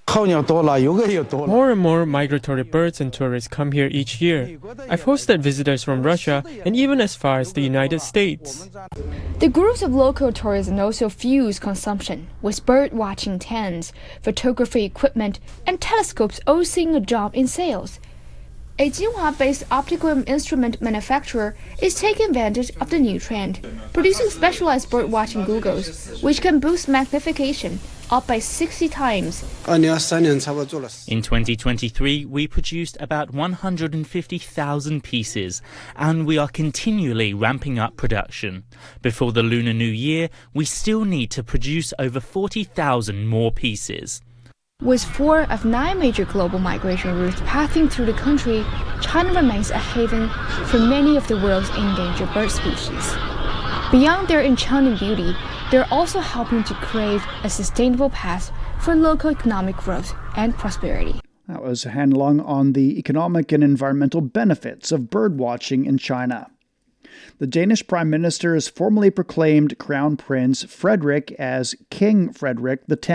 [0.06, 4.58] More and more migratory birds and tourists come here each year.
[4.88, 8.68] I've hosted visitors from Russia and even as far as the United States.
[9.40, 15.80] The groups of local tourism also fuse consumption with bird watching tents, photography equipment, and
[15.80, 17.98] telescopes all seeing a jump in sales.
[18.76, 25.44] A Jinhua-based optical instrument manufacturer is taking advantage of the new trend, producing specialized bird-watching
[25.44, 27.78] goggles, which can boost magnification
[28.10, 29.44] up by 60 times.
[29.68, 29.82] In
[31.22, 35.62] 2023, we produced about 150,000 pieces,
[35.94, 38.64] and we are continually ramping up production.
[39.02, 44.20] Before the Lunar New Year, we still need to produce over 40,000 more pieces.
[44.82, 48.64] With four of nine major global migration routes passing through the country,
[49.00, 50.28] China remains a haven
[50.66, 53.14] for many of the world's endangered bird species.
[53.92, 55.32] Beyond their enchanting beauty,
[55.70, 61.20] they're also helping to create a sustainable path for local economic growth and prosperity.
[61.46, 66.50] That was Han Long on the economic and environmental benefits of bird watching in China
[67.38, 73.08] the Danish Prime Minister has formally proclaimed Crown Prince Frederick as King Frederick X.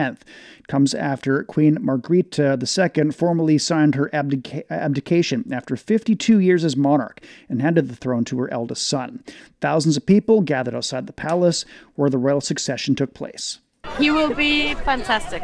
[0.59, 6.75] It comes after Queen Margrethe II formally signed her abdica- abdication after 52 years as
[6.75, 9.23] monarch and handed the throne to her eldest son.
[9.61, 13.59] Thousands of people gathered outside the palace where the royal succession took place.
[13.99, 15.43] He will be fantastic.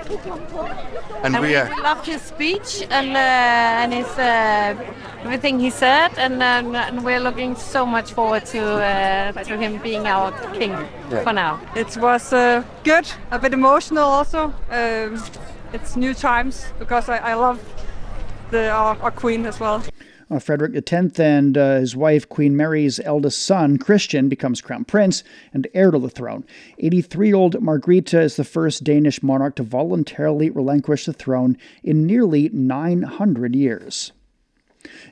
[1.23, 4.75] And, and we, uh, we loved his speech and uh, and his uh,
[5.23, 9.81] everything he said, and, um, and, we're looking so much forward to uh, to him
[9.81, 11.23] being our king yeah.
[11.23, 11.59] for now.
[11.75, 14.53] It was uh, good, a bit emotional also.
[14.69, 15.21] Um,
[15.73, 17.59] it's new times because I, I love
[18.51, 19.83] the our, our queen as well.
[20.29, 25.23] Uh, Frederick X and uh, his wife, Queen Mary's eldest son, Christian, becomes crown prince
[25.53, 26.43] and heir to the throne.
[26.79, 32.07] 83 year old Margrethe is the first Danish monarch to voluntarily relinquish the throne in
[32.07, 34.11] nearly 900 years.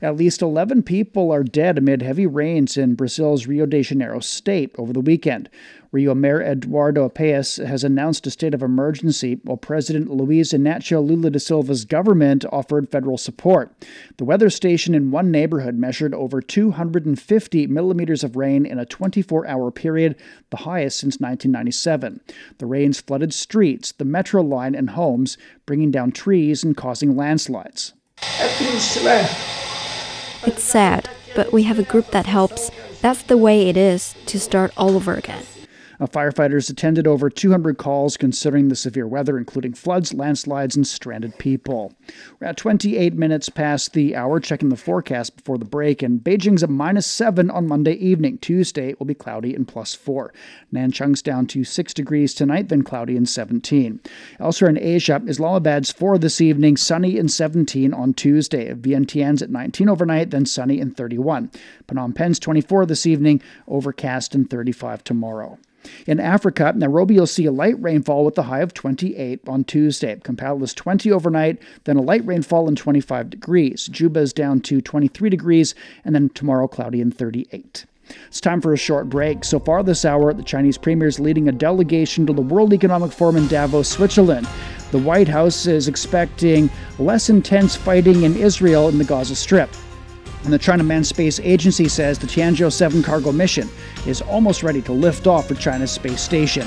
[0.01, 4.73] At least 11 people are dead amid heavy rains in Brazil's Rio de Janeiro state
[4.77, 5.49] over the weekend.
[5.93, 11.29] Rio Mayor Eduardo Paes has announced a state of emergency while President Luiz Inácio Lula
[11.29, 13.71] da Silva's government offered federal support.
[14.17, 19.45] The weather station in one neighborhood measured over 250 millimeters of rain in a 24
[19.45, 20.15] hour period,
[20.49, 22.21] the highest since 1997.
[22.57, 27.93] The rains flooded streets, the metro line, and homes, bringing down trees and causing landslides.
[30.45, 32.69] It's sad, but we have a group that helps.
[33.01, 35.45] That's the way it is to start all over again.
[35.99, 41.38] Uh, firefighters attended over 200 calls considering the severe weather, including floods, landslides, and stranded
[41.38, 41.93] people.
[42.39, 46.63] We're at 28 minutes past the hour, checking the forecast before the break, and Beijing's
[46.63, 48.38] at minus 7 on Monday evening.
[48.39, 50.34] Tuesday will be cloudy and plus 4.
[50.71, 53.99] Nanchang's down to 6 degrees tonight, then cloudy and 17.
[54.39, 58.73] Elsewhere in Asia, Islamabad's 4 this evening, sunny and 17 on Tuesday.
[58.73, 61.51] Vientiane's at 19 overnight, then sunny and 31.
[61.88, 65.58] Phnom Penh's 24 this evening, overcast and 35 tomorrow.
[66.08, 70.19] In Africa, Nairobi will see a light rainfall with a high of 28 on Tuesday.
[70.24, 73.88] Kampala is 20 overnight, then a light rainfall and 25 degrees.
[73.88, 77.86] Juba is down to 23 degrees, and then tomorrow cloudy and 38.
[78.28, 79.43] It's time for a short break.
[79.43, 83.12] So far this hour, the Chinese premier is leading a delegation to the World Economic
[83.12, 84.48] Forum in Davos, Switzerland.
[84.91, 86.69] The White House is expecting
[87.00, 89.69] less intense fighting in Israel in the Gaza Strip
[90.44, 93.68] And the China Manned Space Agency says the Tianzhou 7 cargo mission
[94.07, 96.66] is almost ready to lift off for China's space station.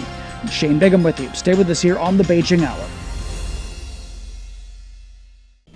[0.49, 1.29] Shane Bigham with you.
[1.33, 2.87] Stay with us here on the Beijing Hour.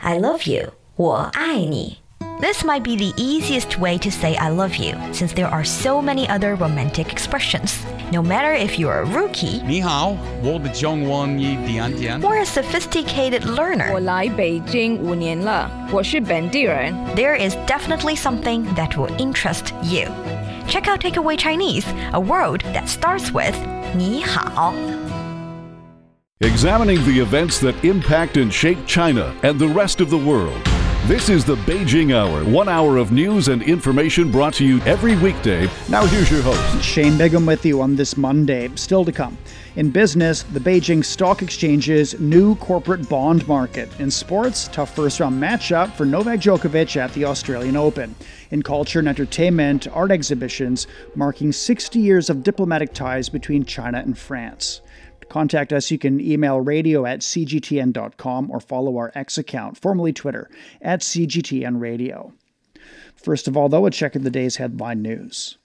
[0.01, 0.71] I love you.
[0.97, 1.97] 我爱你.
[2.41, 6.01] This might be the easiest way to say I love you, since there are so
[6.01, 7.83] many other romantic expressions.
[8.11, 12.21] No matter if you're a rookie 你好，我的中文一点点。
[12.21, 16.93] or a sophisticated learner, 我来北京五年了，我是本地人。
[17.15, 20.11] there is definitely something that will interest you.
[20.67, 23.55] Check out Takeaway Chinese, a word that starts with
[23.95, 24.73] 你好.
[26.41, 30.59] Examining the events that impact and shape China and the rest of the world.
[31.06, 35.16] This is the Beijing Hour, one hour of news and information brought to you every
[35.16, 35.66] weekday.
[35.88, 36.84] Now, here's your host.
[36.84, 38.70] Shane Bigham with you on this Monday.
[38.74, 39.38] Still to come.
[39.76, 43.88] In business, the Beijing Stock Exchange's new corporate bond market.
[43.98, 48.14] In sports, tough first round matchup for Novak Djokovic at the Australian Open.
[48.50, 54.18] In culture and entertainment, art exhibitions marking 60 years of diplomatic ties between China and
[54.18, 54.82] France.
[55.30, 60.50] Contact us, you can email radio at cgtn.com or follow our X account, formerly Twitter,
[60.82, 62.32] at cgtnradio.
[63.14, 65.56] First of all, though, a check of the day's headline news.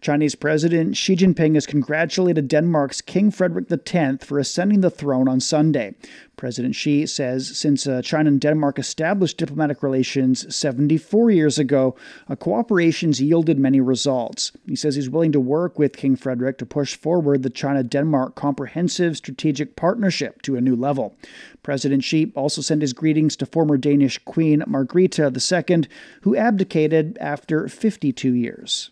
[0.00, 5.40] Chinese President Xi Jinping has congratulated Denmark's King Frederick X for ascending the throne on
[5.40, 5.94] Sunday.
[6.36, 11.96] President Xi says since uh, China and Denmark established diplomatic relations 74 years ago,
[12.28, 14.52] uh, cooperation's yielded many results.
[14.66, 18.36] He says he's willing to work with King Frederick to push forward the China Denmark
[18.36, 21.16] Comprehensive Strategic Partnership to a new level.
[21.64, 25.88] President Xi also sent his greetings to former Danish Queen Margrethe II,
[26.20, 28.90] who abdicated after 52 years.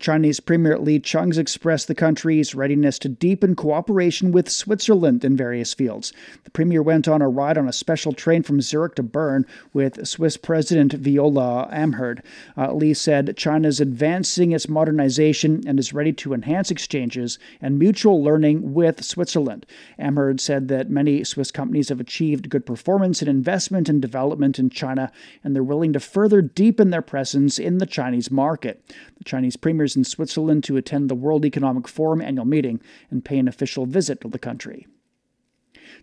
[0.00, 5.74] Chinese Premier Li Qiang's expressed the country's readiness to deepen cooperation with Switzerland in various
[5.74, 6.14] fields.
[6.44, 10.08] The Premier went on a ride on a special train from Zurich to Bern with
[10.08, 12.20] Swiss President Viola Amherd.
[12.56, 17.78] Uh, Li said China is advancing its modernization and is ready to enhance exchanges and
[17.78, 19.66] mutual learning with Switzerland.
[19.98, 24.70] Amherd said that many Swiss companies have achieved good performance in investment and development in
[24.70, 25.12] China,
[25.44, 28.82] and they're willing to further deepen their presence in the Chinese market.
[29.18, 33.38] The Chinese premiers in Switzerland to attend the World Economic Forum annual meeting and pay
[33.38, 34.86] an official visit to the country.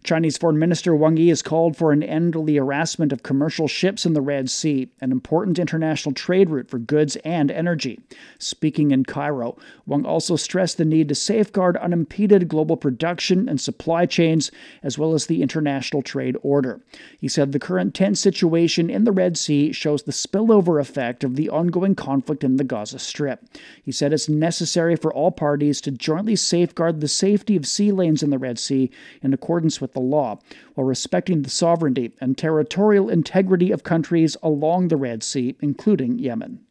[0.04, 3.68] Chinese Foreign Minister Wang Yi has called for an end to the harassment of commercial
[3.68, 8.00] ships in the Red Sea, an important international trade route for goods and energy.
[8.40, 14.06] Speaking in Cairo, Wang also stressed the need to safeguard unimpeded global production and supply
[14.06, 14.52] chains,
[14.84, 16.82] as well as the international trade order.
[17.20, 21.36] He said the current tense situation in the Red Sea shows the spillover effect of
[21.36, 23.44] the ongoing conflict in the Gaza Strip.
[23.84, 28.24] He said it's necessary for all parties to jointly safeguard the safety of sea lanes
[28.24, 28.90] in the Red Sea
[29.22, 30.40] in accordance with the law,
[30.76, 36.67] while respecting the sovereignty and territorial integrity of countries along the Red Sea, including Yemen.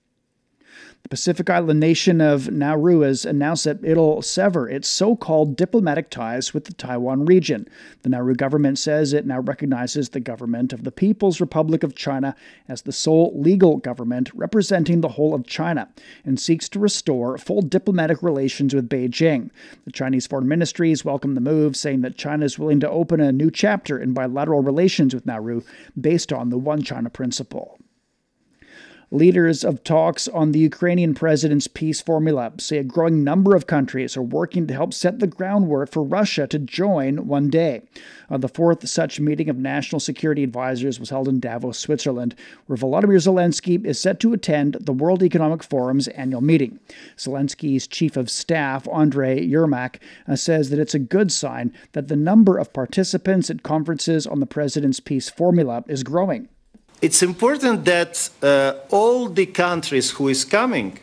[1.07, 6.11] The Pacific Island nation of Nauru has announced that it'll sever its so called diplomatic
[6.11, 7.69] ties with the Taiwan region.
[8.03, 12.35] The Nauru government says it now recognizes the government of the People's Republic of China
[12.69, 15.89] as the sole legal government representing the whole of China
[16.25, 19.51] and seeks to restore full diplomatic relations with Beijing.
[19.85, 23.21] The Chinese Foreign Ministry has welcomed the move, saying that China is willing to open
[23.21, 25.63] a new chapter in bilateral relations with Nauru
[26.01, 27.79] based on the One China principle.
[29.17, 34.15] Leaders of talks on the Ukrainian president's peace formula say a growing number of countries
[34.15, 37.81] are working to help set the groundwork for Russia to join one day.
[38.29, 42.35] Uh, the fourth such meeting of national security advisors was held in Davos, Switzerland,
[42.67, 46.79] where Volodymyr Zelensky is set to attend the World Economic Forum's annual meeting.
[47.17, 49.97] Zelensky's chief of staff, Andrei Yermak,
[50.29, 54.41] uh, says that it's a good sign that the number of participants at conferences on
[54.41, 56.51] the president's peace formula is growing.
[57.01, 60.99] It's important that uh, all the countries who is coming,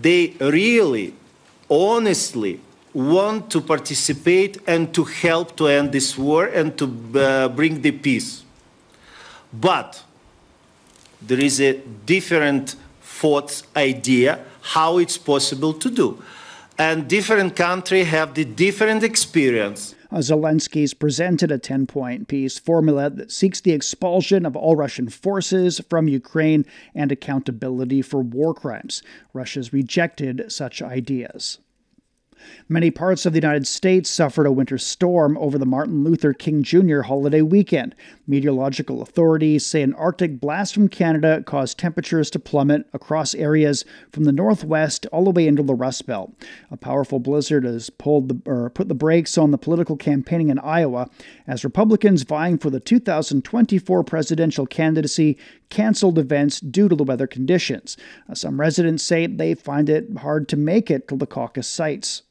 [0.00, 1.14] they really,
[1.68, 2.60] honestly
[2.92, 6.84] want to participate and to help to end this war and to
[7.18, 8.44] uh, bring the peace.
[9.52, 10.02] But
[11.22, 16.22] there is a different thought idea how it's possible to do,
[16.78, 19.94] and different countries have the different experience.
[20.12, 25.08] Uh, Zelensky's presented a 10 point peace formula that seeks the expulsion of all Russian
[25.08, 29.02] forces from Ukraine and accountability for war crimes.
[29.32, 31.58] Russia's rejected such ideas.
[32.68, 36.62] Many parts of the United States suffered a winter storm over the Martin Luther King
[36.62, 37.00] Jr.
[37.02, 37.94] holiday weekend.
[38.26, 44.24] Meteorological authorities say an Arctic blast from Canada caused temperatures to plummet across areas from
[44.24, 46.32] the northwest all the way into the Rust Belt.
[46.70, 50.58] A powerful blizzard has pulled the, or put the brakes on the political campaigning in
[50.60, 51.08] Iowa
[51.46, 55.36] as Republicans vying for the 2024 presidential candidacy
[55.70, 57.96] canceled events due to the weather conditions.
[58.34, 62.22] Some residents say they find it hard to make it to the caucus sites.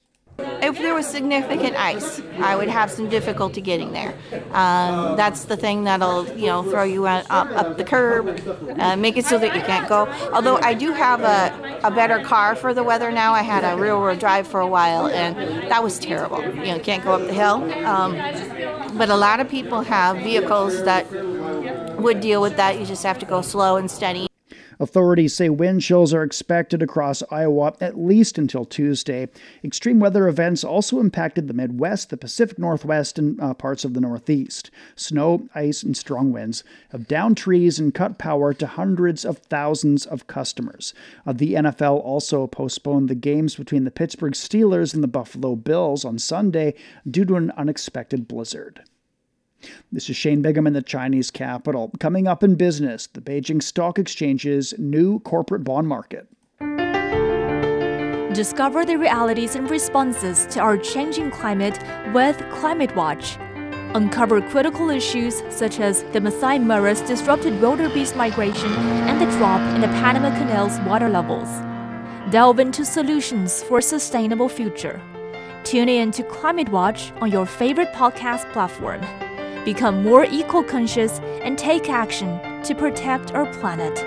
[0.62, 4.13] If there was significant ice, I would have some difficulty getting there.
[4.52, 8.39] Um, that's the thing that'll, you know, throw you up, up the curb,
[8.80, 10.08] uh, make it so that you can't go.
[10.34, 13.34] Although I do have a, a better car for the weather now.
[13.34, 16.41] I had a rear wheel drive for a while, and that was terrible.
[16.41, 17.63] You know, can't go up the hill.
[17.86, 18.15] Um,
[18.97, 21.06] but a lot of people have vehicles that
[21.99, 22.80] would deal with that.
[22.80, 24.29] You just have to go slow and steady.
[24.82, 29.27] Authorities say wind chills are expected across Iowa at least until Tuesday.
[29.62, 34.00] Extreme weather events also impacted the Midwest, the Pacific Northwest, and uh, parts of the
[34.00, 34.71] Northeast.
[34.96, 40.06] Snow, ice, and strong winds have downed trees and cut power to hundreds of thousands
[40.06, 40.94] of customers.
[41.27, 46.06] Uh, the NFL also postponed the games between the Pittsburgh Steelers and the Buffalo Bills
[46.06, 46.73] on Sunday
[47.10, 48.84] due to an unexpected blizzard.
[49.92, 51.92] This is Shane Bigham in the Chinese capital.
[52.00, 56.28] Coming up in business, the Beijing Stock Exchange's new corporate bond market.
[58.34, 61.80] Discover the realities and responses to our changing climate
[62.14, 63.38] with Climate Watch.
[63.96, 69.82] Uncover critical issues such as the Masai Mara's disrupted wildebeest migration and the drop in
[69.82, 71.50] the Panama Canal's water levels.
[72.32, 75.02] Delve into solutions for a sustainable future.
[75.64, 79.02] Tune in to Climate Watch on your favorite podcast platform
[79.66, 83.98] become more eco conscious, and take action to protect our planet.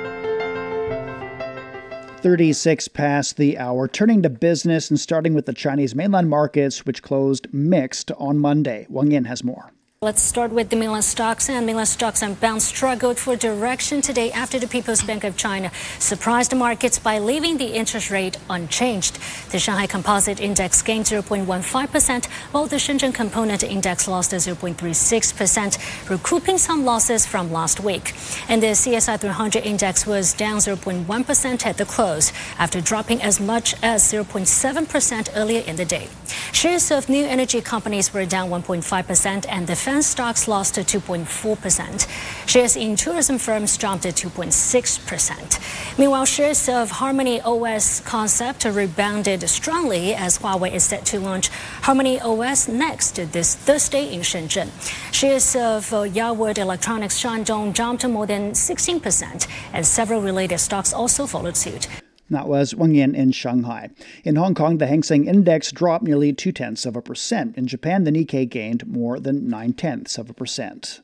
[2.23, 3.89] 36 past the hour.
[3.89, 8.87] Turning to business and starting with the Chinese mainland markets, which closed mixed on Monday.
[8.89, 9.73] Wang Yin has more.
[10.05, 11.49] Let's start with the mainland stocks.
[11.49, 15.71] And mainland stocks and bonds struggled for direction today after the People's Bank of China
[16.01, 19.21] surprised the markets by leaving the interest rate unchanged.
[19.53, 26.85] The Shanghai Composite Index gained 0.15%, while the Shenzhen Component Index lost 0.36%, recouping some
[26.85, 28.13] losses from last week.
[28.49, 33.77] And the CSI 300 Index was down 0.1% at the close after dropping as much
[33.85, 36.09] as 0.7% earlier in the day.
[36.51, 42.09] Shares of new energy companies were down 1.5% and defense stocks lost 2.4%.
[42.49, 45.99] Shares in tourism firms jumped 2.6%.
[45.99, 51.49] Meanwhile, shares of Harmony OS concept rebounded strongly as Huawei is set to launch
[51.83, 54.71] Harmony OS next this Thursday in Shenzhen.
[55.13, 61.27] Shares of uh, Yawood Electronics Shandong jumped more than 16%, and several related stocks also
[61.27, 61.89] followed suit.
[62.33, 63.91] That was Wang Yin in Shanghai.
[64.25, 67.59] In Hong Kong, the Hang Seng Index dropped nearly two tenths of a percent.
[67.59, 71.03] In Japan, the Nikkei gained more than nine tenths of a percent.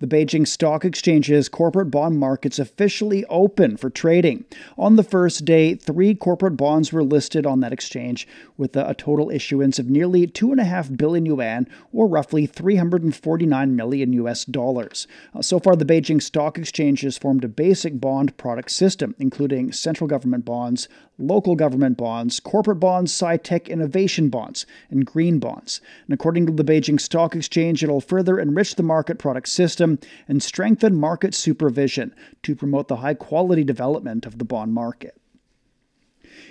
[0.00, 4.46] The Beijing Stock Exchange's corporate bond markets officially open for trading.
[4.78, 8.26] On the first day, three corporate bonds were listed on that exchange,
[8.56, 15.06] with a, total issuance of nearly 2.5 billion yuan, or roughly 349 million US dollars.
[15.34, 19.70] Uh, so far, the Beijing Stock Exchange has formed a basic bond product system, including
[19.70, 20.88] central government bonds,
[21.18, 25.82] local government bonds, corporate bonds, sci tech innovation bonds, and green bonds.
[26.06, 29.89] And according to the Beijing Stock Exchange, it'll further enrich the market product system
[30.28, 35.19] and strengthen market supervision to promote the high quality development of the bond market.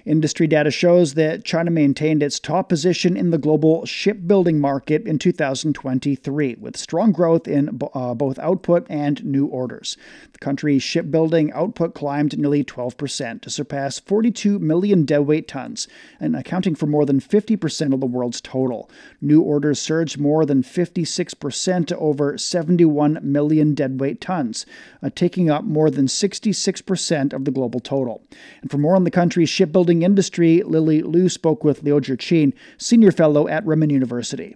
[0.10, 5.20] Industry data shows that China maintained its top position in the global shipbuilding market in
[5.20, 9.97] 2023, with strong growth in uh, both output and new orders.
[10.34, 15.88] The country's shipbuilding output climbed nearly 12% to surpass 42 million deadweight tons,
[16.20, 18.89] and accounting for more than 50% of the world's total.
[19.22, 24.66] New orders surged more than 56% to over 71 million deadweight tons,
[25.03, 28.24] uh, taking up more than 66% of the global total.
[28.64, 32.54] And for more on the country's shipbuilding shipbuilding industry, Lily Liu spoke with Liu Zhiqin,
[32.78, 34.56] senior fellow at Renmin University.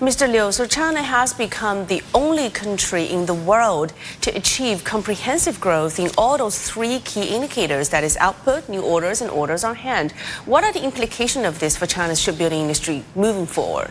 [0.00, 0.26] Mr.
[0.30, 5.98] Liu, so China has become the only country in the world to achieve comprehensive growth
[5.98, 10.12] in all those three key indicators that is output, new orders, and orders on hand.
[10.46, 13.90] What are the implications of this for China's shipbuilding industry moving forward?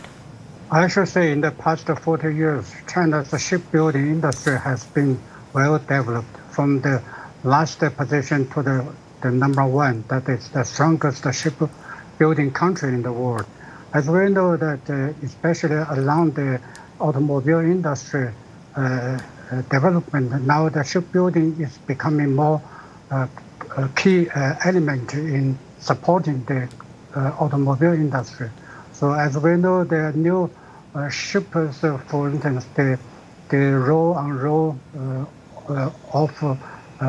[0.70, 5.18] I should say in the past 40 years, China's shipbuilding industry has been
[5.52, 7.02] well developed from the
[7.44, 8.86] last position to the
[9.20, 13.46] the number one, that is the strongest shipbuilding country in the world.
[13.94, 16.60] As we know that uh, especially along the
[17.00, 18.30] automobile industry
[18.76, 22.62] uh, uh, development, now the shipbuilding is becoming more
[23.10, 23.26] uh,
[23.76, 26.68] a key uh, element in supporting the
[27.16, 28.50] uh, automobile industry.
[28.92, 30.50] So as we know, the new
[31.10, 32.98] ships, for instance, the,
[33.48, 34.76] the row on row
[36.12, 36.58] of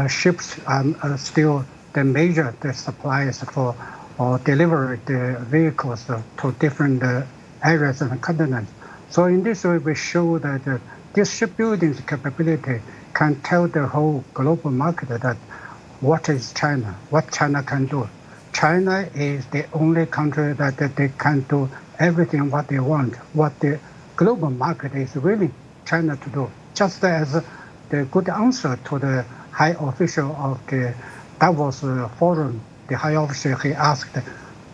[0.09, 1.65] ships are still
[1.99, 3.75] the major the suppliers for
[4.17, 7.23] or deliver the vehicles to different uh,
[7.63, 8.71] areas and continents.
[9.09, 10.77] So in this way, we show that uh,
[11.13, 12.81] this shipbuilding capability
[13.13, 15.37] can tell the whole global market that
[15.99, 18.07] what is China, what China can do.
[18.53, 23.59] China is the only country that, that they can do everything what they want, what
[23.59, 23.79] the
[24.15, 25.53] global market is willing
[25.85, 26.51] China to do.
[26.75, 27.43] Just as
[27.89, 30.93] the good answer to the high official of the
[31.39, 34.17] Davos uh, Forum, the high official he asked,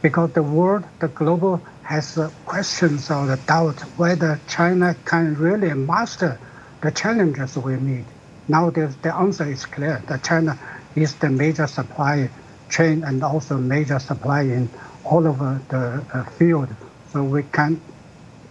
[0.02, 5.74] because the world, the global has uh, questions or the doubt whether China can really
[5.74, 6.40] master
[6.82, 8.06] the challenges we meet.
[8.48, 10.58] Now the, the answer is clear that China
[10.96, 12.30] is the major supply
[12.70, 14.70] chain and also major supply in
[15.04, 16.70] all over uh, the uh, field.
[17.12, 17.80] So we can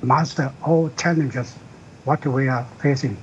[0.02, 1.52] master all challenges
[2.04, 3.16] what we are facing.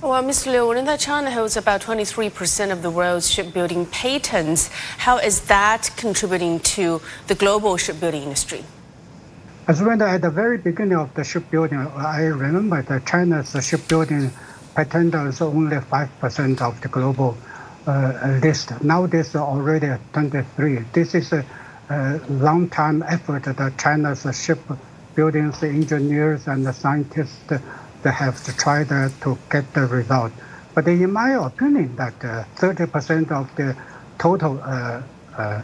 [0.00, 0.52] Well, Mr.
[0.52, 4.68] Liu, that China holds about 23% of the world's shipbuilding patents.
[4.98, 8.62] How is that contributing to the global shipbuilding industry?
[9.66, 14.30] As when at the very beginning of the shipbuilding, I remember that China's shipbuilding
[14.76, 17.36] patent is only 5% of the global
[17.88, 18.80] uh, list.
[18.84, 20.84] Now this is already 23.
[20.92, 21.44] This is a,
[21.90, 27.52] a long time effort that China's shipbuilding engineers and scientists
[28.02, 30.32] they have to try to get the result.
[30.74, 33.76] But in my opinion, that 30% uh, of the
[34.18, 35.02] total uh,
[35.36, 35.62] uh,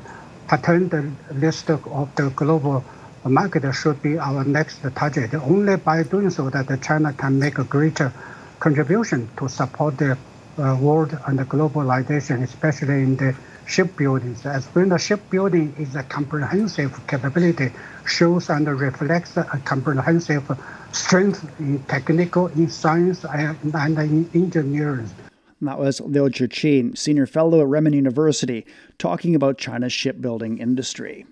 [0.48, 0.92] patent
[1.32, 2.84] list of the global
[3.24, 5.34] market should be our next target.
[5.34, 8.12] Only by doing so that China can make a greater
[8.60, 10.18] contribution to support the
[10.58, 13.34] uh, world and the globalization, especially in the
[13.66, 14.36] shipbuilding.
[14.44, 17.72] As when the shipbuilding is a comprehensive capability,
[18.06, 20.44] shows and reflects a comprehensive
[20.92, 25.10] strength in technical, in science, and, and in engineering.
[25.60, 28.66] that was Liu Zhiqin, senior fellow at Renmin University,
[28.98, 31.26] talking about China's shipbuilding industry.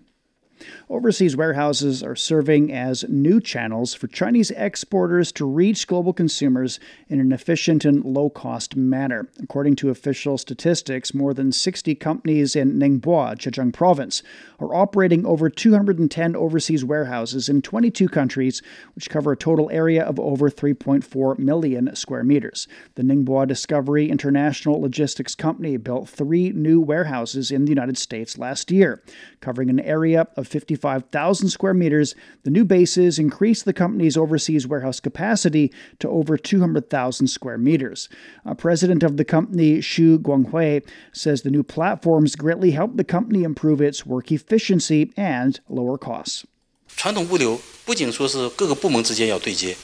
[0.92, 6.78] Overseas warehouses are serving as new channels for Chinese exporters to reach global consumers
[7.08, 9.26] in an efficient and low cost manner.
[9.42, 14.22] According to official statistics, more than 60 companies in Ningbo, Zhejiang province,
[14.60, 18.60] are operating over 210 overseas warehouses in 22 countries,
[18.94, 22.68] which cover a total area of over 3.4 million square meters.
[22.96, 28.70] The Ningbo Discovery International Logistics Company built three new warehouses in the United States last
[28.70, 29.02] year,
[29.40, 30.46] covering an area of
[30.82, 37.28] 55,000 square meters, the new bases increased the company's overseas warehouse capacity to over 200,000
[37.28, 38.08] square meters.
[38.44, 43.44] Uh, president of the company, Xu Guanghui, says the new platforms greatly help the company
[43.44, 46.44] improve its work efficiency and lower costs.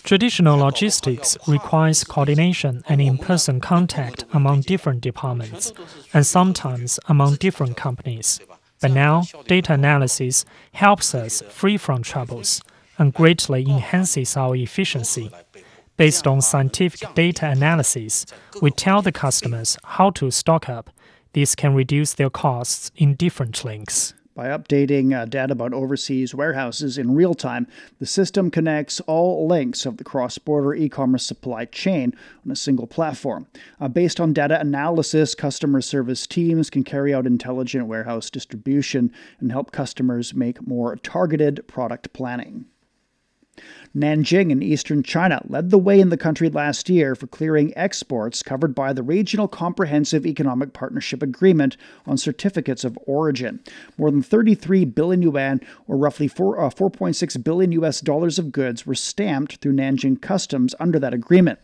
[0.03, 5.73] Traditional logistics requires coordination and in person contact among different departments,
[6.13, 8.41] and sometimes among different companies.
[8.81, 12.63] But now, data analysis helps us free from troubles
[12.99, 15.31] and greatly enhances our efficiency.
[15.97, 18.25] Based on scientific data analysis,
[18.63, 20.91] we tell the customers how to stock up.
[21.33, 24.15] This can reduce their costs in different links.
[24.39, 27.67] By updating uh, data about overseas warehouses in real time,
[27.99, 32.15] the system connects all links of the cross border e commerce supply chain
[32.47, 33.49] on a single platform.
[33.81, 39.51] Uh, based on data analysis, customer service teams can carry out intelligent warehouse distribution and
[39.51, 42.67] help customers make more targeted product planning.
[43.97, 48.43] Nanjing in eastern China led the way in the country last year for clearing exports
[48.43, 51.77] covered by the Regional Comprehensive Economic Partnership Agreement
[52.07, 53.61] on certificates of origin.
[53.97, 58.87] More than 33 billion yuan, or roughly 4, uh, 4.6 billion US dollars of goods,
[58.87, 61.59] were stamped through Nanjing Customs under that agreement.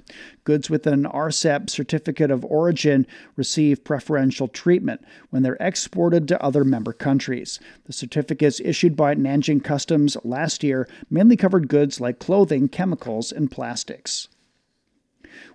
[0.44, 3.06] Goods with an RCEP certificate of origin
[3.36, 7.60] receive preferential treatment when they're exported to other member countries.
[7.84, 13.50] The certificates issued by Nanjing Customs last year mainly covered goods like clothing, chemicals, and
[13.50, 14.28] plastics.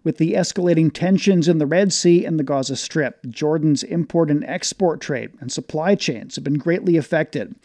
[0.03, 4.43] With the escalating tensions in the Red Sea and the Gaza Strip, Jordan's import and
[4.45, 7.55] export trade and supply chains have been greatly affected.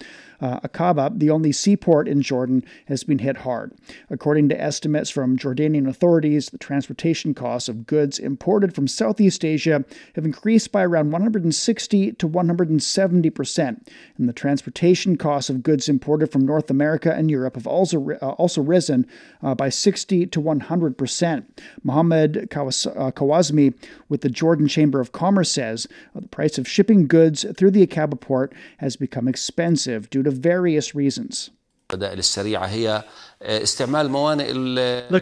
[0.40, 3.72] Uh, Aqaba, the only seaport in Jordan, has been hit hard.
[4.10, 9.84] According to estimates from Jordanian authorities, the transportation costs of goods imported from Southeast Asia
[10.14, 16.32] have increased by around 160 to 170 percent, and the transportation costs of goods imported
[16.32, 19.06] from North America and Europe have also uh, also risen
[19.42, 21.62] uh, by 60 to 100 percent.
[21.82, 23.74] Mohammed Kawas- uh, Kawazmi
[24.08, 27.86] with the Jordan Chamber of Commerce says uh, the price of shipping goods through the
[27.86, 31.50] Aqaba port has become expensive due to various reasons.
[31.90, 33.04] The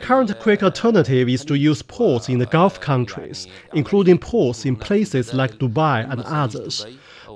[0.00, 5.34] current quick alternative is to use ports in the Gulf countries, including ports in places
[5.34, 6.86] like Dubai and others.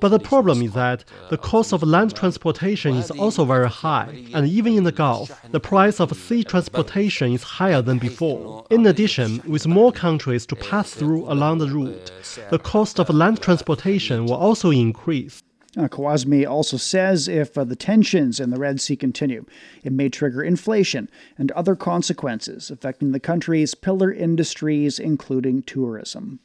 [0.01, 4.47] But the problem is that the cost of land transportation is also very high, and
[4.47, 8.67] even in the Gulf, the price of sea transportation is higher than before.
[8.71, 12.11] In addition, with more countries to pass through along the route,
[12.51, 15.43] the cost of land transportation will also increase.
[15.77, 19.45] Uh, Kawazmi also says if uh, the tensions in the Red Sea continue,
[19.85, 26.41] it may trigger inflation and other consequences affecting the country's pillar industries, including tourism.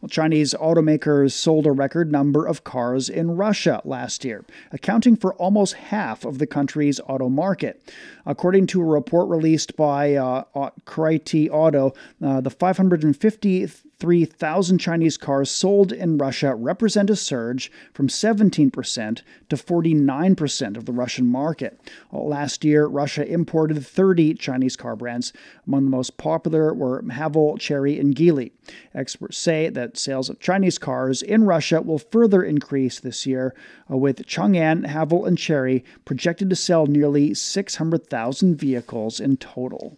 [0.00, 5.34] Well, Chinese automakers sold a record number of cars in Russia last year, accounting for
[5.34, 7.92] almost half of the country's auto market.
[8.24, 11.92] According to a report released by uh, Auto,
[12.22, 13.68] uh, the 550
[13.98, 20.92] 3,000 Chinese cars sold in Russia represent a surge from 17% to 49% of the
[20.92, 21.80] Russian market.
[22.12, 25.32] Last year, Russia imported 30 Chinese car brands.
[25.66, 28.52] Among the most popular were Haval, Chery, and Geely.
[28.94, 33.54] Experts say that sales of Chinese cars in Russia will further increase this year,
[33.90, 39.96] uh, with Chang'an, Haval, and Chery projected to sell nearly 600,000 vehicles in total.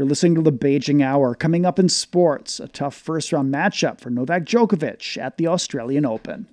[0.00, 1.34] You're listening to the Beijing Hour.
[1.34, 6.06] Coming up in sports, a tough first round matchup for Novak Djokovic at the Australian
[6.06, 6.46] Open.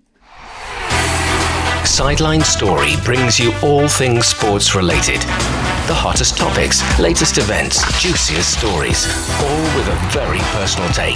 [1.85, 5.21] Sideline Story brings you all things sports related.
[5.87, 9.05] The hottest topics, latest events, juiciest stories,
[9.39, 11.15] all with a very personal take.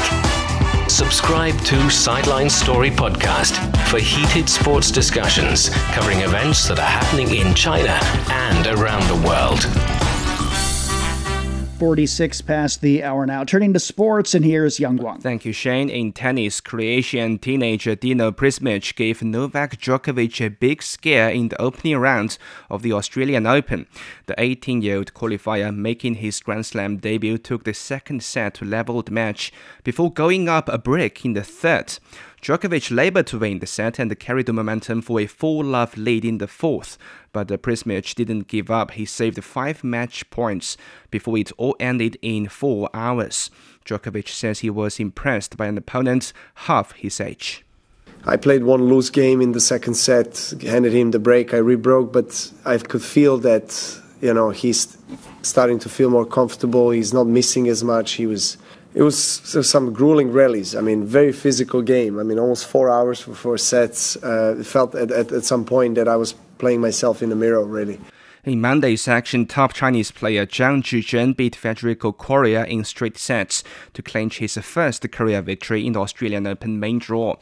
[0.89, 3.57] Subscribe to Sideline Story Podcast
[3.89, 10.00] for heated sports discussions covering events that are happening in China and around the world.
[11.81, 13.43] 46 past the hour now.
[13.43, 15.19] Turning to sports, and here's Yang Guang.
[15.19, 15.89] Thank you, Shane.
[15.89, 21.97] In tennis, Croatian teenager Dino Prižmić gave Novak Djokovic a big scare in the opening
[21.97, 22.37] round
[22.69, 23.87] of the Australian Open.
[24.27, 28.65] The 18 year old qualifier making his Grand Slam debut took the second set to
[28.65, 29.51] level the match
[29.83, 31.97] before going up a break in the third.
[32.41, 36.25] Djokovic labored to win the set and carried the momentum for a 4 love lead
[36.25, 36.97] in the fourth,
[37.33, 38.91] but Prižmić didn't give up.
[38.91, 40.75] He saved five match points
[41.11, 43.51] before it all ended in four hours.
[43.85, 46.33] Djokovic says he was impressed by an opponent
[46.65, 47.63] half his age.
[48.25, 52.11] I played one loose game in the second set, handed him the break, I rebroke,
[52.11, 54.97] but I could feel that, you know, he's
[55.43, 56.89] starting to feel more comfortable.
[56.89, 58.13] He's not missing as much.
[58.13, 58.57] He was
[58.93, 60.75] it was some grueling rallies.
[60.75, 62.19] I mean, very physical game.
[62.19, 64.17] I mean, almost four hours for four sets.
[64.17, 67.35] Uh, it felt at, at, at some point that I was playing myself in the
[67.35, 67.99] mirror already.
[68.43, 73.63] In Monday's action, top Chinese player Zhang Zhizhen beat Federico Coria in straight sets
[73.93, 77.35] to clinch his first career victory in the Australian Open main draw.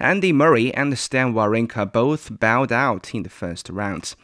[0.00, 4.14] Andy Murray and Stan Wawrinka both bowed out in the first round.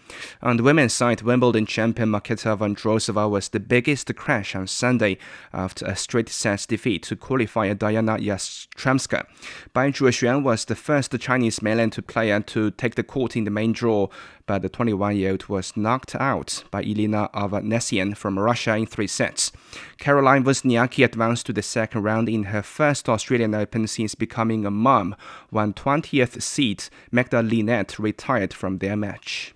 [0.41, 5.19] On the women's side, Wimbledon champion Marketa Vondrousova was the biggest crash on Sunday
[5.53, 9.27] after a straight sets defeat to qualifier Diana Yastremska.
[9.75, 13.73] Bai Zhuoxuan was the first Chinese mainland player to take the court in the main
[13.73, 14.09] draw,
[14.47, 19.53] but the 21-year-old was knocked out by Elina Avanesyan from Russia in three sets.
[19.99, 24.71] Caroline Wozniacki advanced to the second round in her first Australian Open since becoming a
[24.71, 25.17] mom,
[25.51, 29.55] when 20th seed Magda Linette retired from their match.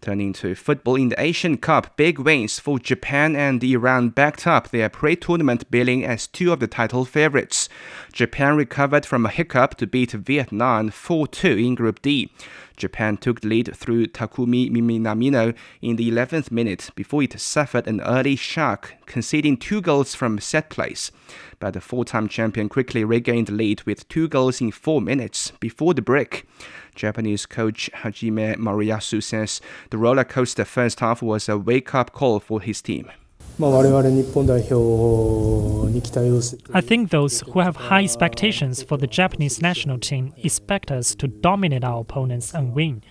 [0.00, 4.70] Turning to football in the Asian Cup, big wins for Japan and Iran backed up
[4.70, 7.68] their pre-tournament billing as two of the title favorites.
[8.10, 12.32] Japan recovered from a hiccup to beat Vietnam 4-2 in Group D.
[12.78, 18.00] Japan took the lead through Takumi Minamino in the 11th minute before it suffered an
[18.00, 21.12] early shock, conceding two goals from set plays.
[21.58, 25.92] But the four-time champion quickly regained the lead with two goals in four minutes before
[25.92, 26.46] the break.
[27.00, 32.40] Japanese coach Hajime Moriyasu says the roller coaster first half was a wake up call
[32.40, 33.10] for his team.
[33.62, 33.82] I
[36.82, 41.84] think those who have high expectations for the Japanese national team expect us to dominate
[41.84, 43.02] our opponents and win.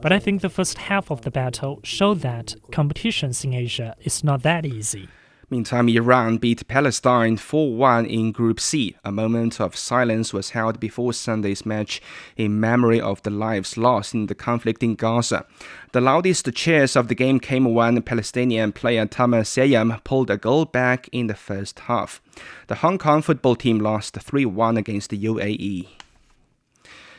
[0.00, 4.24] But I think the first half of the battle showed that competitions in Asia is
[4.24, 5.08] not that easy.
[5.50, 8.96] Meantime, Iran beat Palestine 4 1 in Group C.
[9.04, 12.00] A moment of silence was held before Sunday's match
[12.36, 15.44] in memory of the lives lost in the conflict in Gaza.
[15.92, 20.64] The loudest cheers of the game came when Palestinian player Tamer Seyam pulled a goal
[20.64, 22.22] back in the first half.
[22.68, 26.03] The Hong Kong football team lost 3 1 against the UAE.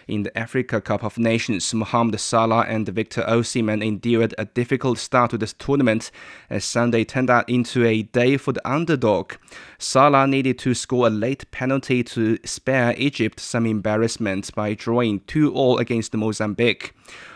[0.08, 5.32] In the Africa Cup of Nations, Mohamed Salah and Victor Osimhen endured a difficult start
[5.32, 6.12] to this tournament
[6.48, 9.34] as Sunday turned out into a day for the underdog.
[9.80, 15.80] Salah needed to score a late penalty to spare Egypt some embarrassment by drawing 2-all
[15.80, 16.94] against Mozambique.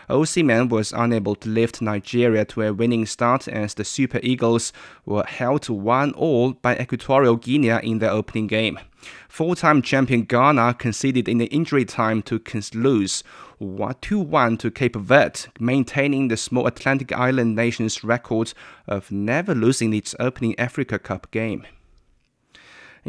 [0.07, 4.73] Osimhen was unable to lift Nigeria to a winning start as the Super Eagles
[5.05, 8.79] were held to 1-all by Equatorial Guinea in their opening game.
[9.27, 12.41] Four-time champion Ghana conceded in the injury time to
[12.73, 13.23] lose
[13.59, 18.53] 2-1 to Cape Verde, maintaining the small Atlantic island nation's record
[18.87, 21.65] of never losing its opening Africa Cup game.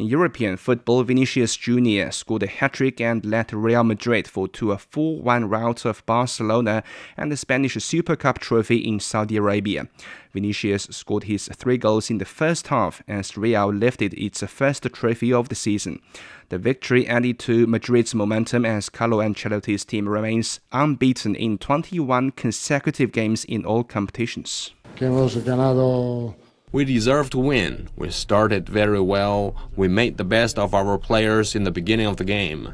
[0.01, 2.11] In European football, Vinicius Jr.
[2.11, 6.07] scored a hat trick and led Real Madrid for to a 4 1 rout of
[6.07, 6.83] Barcelona
[7.19, 9.89] and the Spanish Super Cup trophy in Saudi Arabia.
[10.33, 15.35] Vinicius scored his three goals in the first half as Real lifted its first trophy
[15.35, 16.01] of the season.
[16.49, 23.13] The victory added to Madrid's momentum as Carlo Ancelotti's team remains unbeaten in 21 consecutive
[23.13, 24.71] games in all competitions.
[26.73, 27.89] We deserve to win.
[27.97, 29.57] We started very well.
[29.75, 32.73] We made the best of our players in the beginning of the game.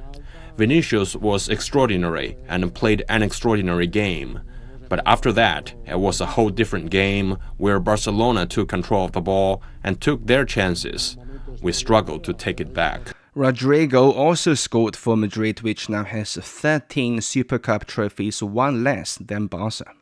[0.58, 4.40] Vinicius was extraordinary and played an extraordinary game.
[4.90, 9.22] But after that, it was a whole different game where Barcelona took control of the
[9.22, 11.16] ball and took their chances.
[11.62, 13.14] We struggled to take it back.
[13.34, 19.46] Rodrygo also scored for Madrid, which now has 13 Super Cup trophies, one less than
[19.46, 19.95] Barca.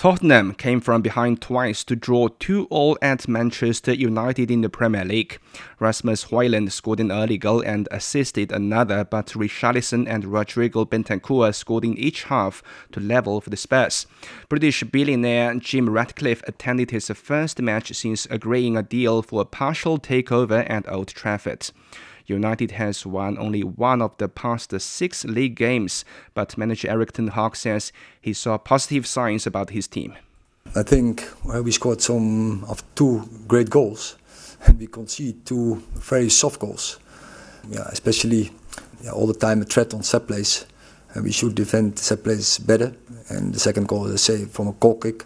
[0.00, 5.04] Tottenham came from behind twice to draw 2 all at Manchester United in the Premier
[5.04, 5.38] League.
[5.78, 11.84] Rasmus Højlund scored an early goal and assisted another, but Richarlison and Rodrigo Bentancur scored
[11.84, 14.06] in each half to level for the Spurs.
[14.48, 19.98] British billionaire Jim Ratcliffe attended his first match since agreeing a deal for a partial
[19.98, 21.70] takeover at Old Trafford.
[22.30, 26.04] United has won only one of the past six league games,
[26.34, 30.14] but manager Erik ten Hag says he saw positive signs about his team.
[30.76, 31.28] I think
[31.64, 34.16] we scored some of two great goals,
[34.66, 36.98] and we conceded two very soft goals.
[37.68, 38.52] Yeah, especially
[39.02, 40.66] yeah, all the time a threat on set plays,
[41.14, 42.94] and we should defend set plays better.
[43.28, 45.24] And the second goal, I say, from a goal kick,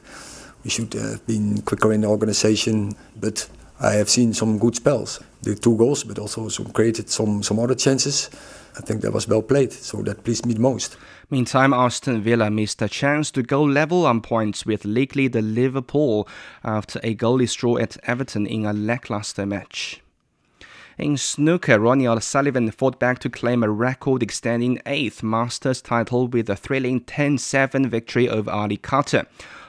[0.63, 3.49] we should have been quicker in the organisation, but
[3.81, 5.21] I have seen some good spells.
[5.45, 8.31] The two goals, but also some created some, some other chances.
[8.77, 10.97] I think that was well played, so that pleased me the most.
[11.31, 16.27] Meantime, Aston Villa missed a chance to go level on points with league leader Liverpool
[16.65, 20.01] after a goalless draw at Everton in a lackluster match.
[20.97, 26.57] In snooker, Ronnie O'Sullivan fought back to claim a record-extending eighth Masters title with a
[26.57, 29.27] thrilling 10-7 victory over Ali Carter.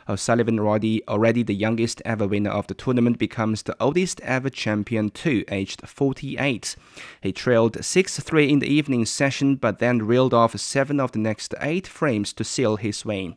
[0.07, 5.09] O'Sullivan, already, already the youngest ever winner of the tournament, becomes the oldest ever champion
[5.09, 6.75] too, aged 48.
[7.21, 11.19] He trailed 6 3 in the evening session, but then reeled off seven of the
[11.19, 13.35] next eight frames to seal his win.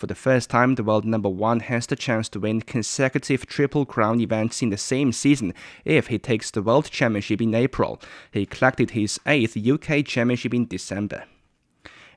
[0.00, 3.84] For the first time, the world number one has the chance to win consecutive Triple
[3.84, 5.52] Crown events in the same season
[5.84, 8.00] if he takes the World Championship in April.
[8.32, 11.24] He collected his eighth UK Championship in December.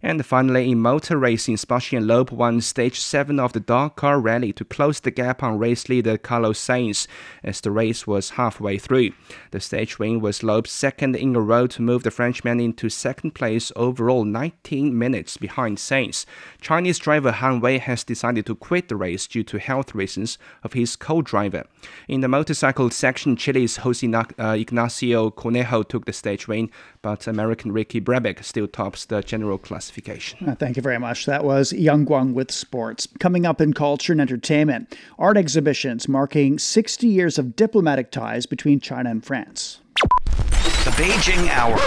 [0.05, 4.65] And finally, in motor racing, Sebastian Loeb won stage 7 of the Dakar Rally to
[4.65, 7.07] close the gap on race leader Carlos Sainz
[7.41, 9.11] as the race was halfway through.
[9.51, 13.31] The stage win was Loeb's second in a row to move the Frenchman into second
[13.31, 16.25] place overall 19 minutes behind Sainz.
[16.59, 20.73] Chinese driver Han Wei has decided to quit the race due to health reasons of
[20.73, 21.63] his co-driver.
[22.09, 26.69] In the motorcycle section, Chile's Jose uh, Ignacio Cornejo took the stage win,
[27.03, 30.49] but American Ricky Brabec still tops the general classification.
[30.49, 31.27] Uh, thank you very much.
[31.27, 33.07] That was Yang Guang with sports.
[33.19, 38.79] Coming up in culture and entertainment, art exhibitions marking 60 years of diplomatic ties between
[38.79, 39.81] China and France.
[39.95, 41.77] The Beijing Hour.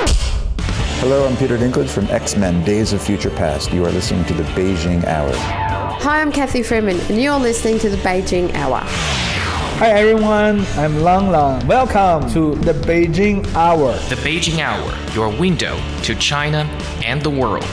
[1.01, 3.73] Hello, I'm Peter Dinklage from X Men Days of Future Past.
[3.73, 5.33] You are listening to the Beijing Hour.
[5.35, 9.36] Hi, I'm Cathy Freeman, and you're listening to the Beijing Hour.
[9.79, 11.67] Hi everyone, I'm Lang Lang.
[11.67, 13.93] Welcome to the Beijing Hour.
[14.09, 16.65] The Beijing Hour, your window to China
[17.05, 17.67] and the world.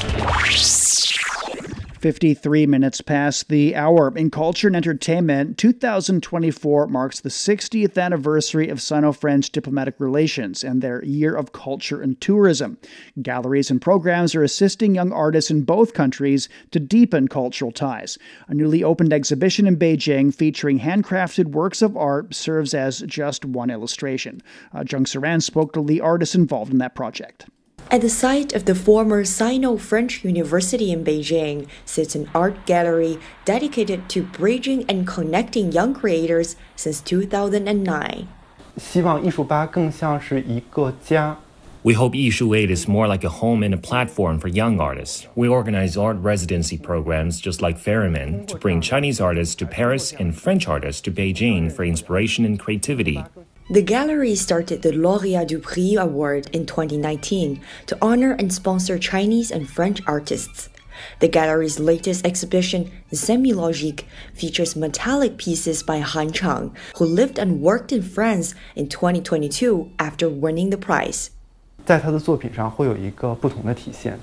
[2.03, 4.11] 53 minutes past the hour.
[4.17, 10.81] In culture and entertainment, 2024 marks the 60th anniversary of Sino French diplomatic relations and
[10.81, 12.77] their year of culture and tourism.
[13.21, 18.17] Galleries and programs are assisting young artists in both countries to deepen cultural ties.
[18.49, 23.69] A newly opened exhibition in Beijing featuring handcrafted works of art serves as just one
[23.69, 24.41] illustration.
[24.73, 27.45] Uh, Zheng Saran spoke to the artists involved in that project.
[27.91, 34.09] At the site of the former Sino-French University in Beijing sits an art gallery dedicated
[34.09, 38.27] to bridging and connecting young creators since 2009.
[41.83, 45.27] We hope Yishu 8 is more like a home and a platform for young artists.
[45.35, 50.33] We organize art residency programs just like Ferryman to bring Chinese artists to Paris and
[50.33, 53.23] French artists to Beijing for inspiration and creativity.
[53.69, 59.51] The gallery started the Lauréat du Prix Award in 2019 to honor and sponsor Chinese
[59.51, 60.67] and French artists.
[61.21, 67.93] The gallery's latest exhibition, Semi-Logique, features metallic pieces by Han Chang, who lived and worked
[67.93, 71.31] in France in 2022 after winning the prize.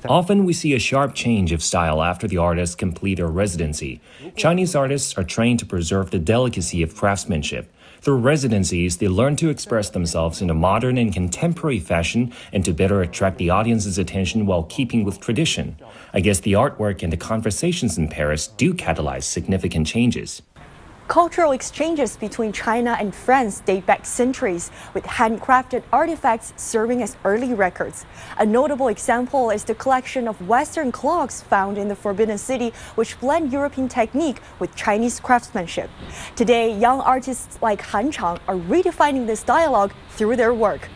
[0.04, 4.00] Often we see a sharp change of style after the artist complete a residency.
[4.36, 7.70] Chinese artists are trained to preserve the delicacy of craftsmanship
[8.02, 12.72] Through residencies, they learn to express themselves in a modern and contemporary fashion and to
[12.72, 15.76] better attract the audience's attention while keeping with tradition.
[16.14, 20.40] I guess the artwork and the conversations in Paris do catalyze significant changes.
[21.09, 27.53] Cultural exchanges between China and France date back centuries, with handcrafted artifacts serving as early
[27.53, 28.05] records.
[28.39, 33.19] A notable example is the collection of Western clocks found in the Forbidden City, which
[33.19, 35.91] blend European technique with Chinese craftsmanship.
[36.35, 40.89] Today, young artists like Han Chang are redefining this dialogue through their work.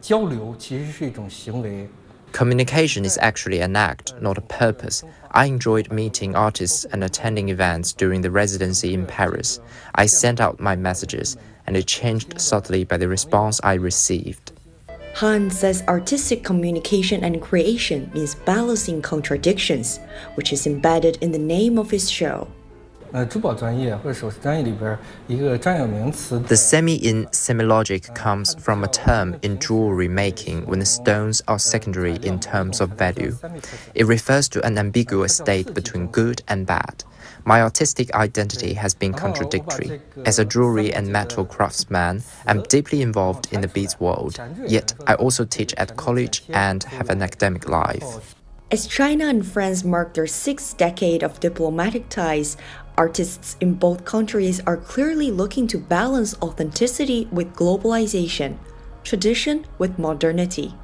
[0.00, 1.88] 交流其实是一种行为。
[2.33, 5.03] Communication is actually an act, not a purpose.
[5.31, 9.59] I enjoyed meeting artists and attending events during the residency in Paris.
[9.93, 14.51] I sent out my messages, and it changed subtly by the response I received.
[15.17, 19.99] Han says artistic communication and creation means balancing contradictions,
[20.33, 22.47] which is embedded in the name of his show.
[23.13, 23.29] The
[26.57, 32.15] semi in semilogic comes from a term in jewelry making when the stones are secondary
[32.15, 33.37] in terms of value.
[33.93, 37.03] It refers to an ambiguous state between good and bad.
[37.45, 40.01] My artistic identity has been contradictory.
[40.25, 45.13] As a jewelry and metal craftsman, I'm deeply involved in the beads world, yet I
[45.13, 48.33] also teach at college and have an academic life.
[48.73, 52.57] As China and France mark their sixth decade of diplomatic ties,
[52.95, 58.57] Artists in both countries are clearly looking to balance authenticity with globalization,
[59.03, 60.75] tradition with modernity,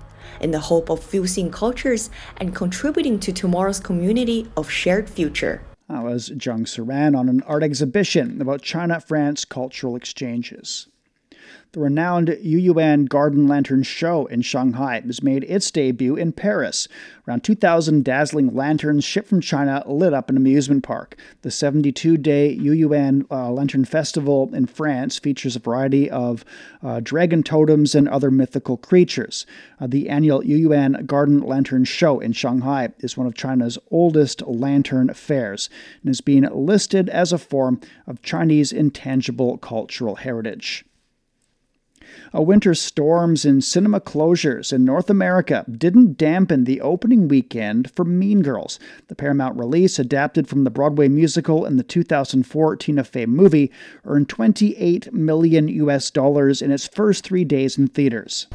[0.42, 5.62] in the hope of fusing cultures and contributing to tomorrow's community of shared future.
[5.88, 10.88] That was Zheng Saran on an art exhibition about China France cultural exchanges.
[11.72, 16.88] The renowned Yuyuan Garden Lantern Show in Shanghai has made its debut in Paris.
[17.28, 21.16] Around 2,000 dazzling lanterns shipped from China lit up an amusement park.
[21.44, 26.44] The 72 day Yuyuan uh, Lantern Festival in France features a variety of
[26.82, 29.46] uh, dragon totems and other mythical creatures.
[29.80, 35.14] Uh, the annual Yuyuan Garden Lantern Show in Shanghai is one of China's oldest lantern
[35.14, 35.70] fairs
[36.02, 40.84] and is being listed as a form of Chinese intangible cultural heritage.
[42.32, 48.06] A winter storms and cinema closures in North America didn't dampen the opening weekend for
[48.06, 48.78] Mean Girls.
[49.08, 53.72] The Paramount release, adapted from the Broadway musical and the 2004 Tina Fey movie,
[54.06, 58.46] earned 28 million US dollars in its first three days in theaters.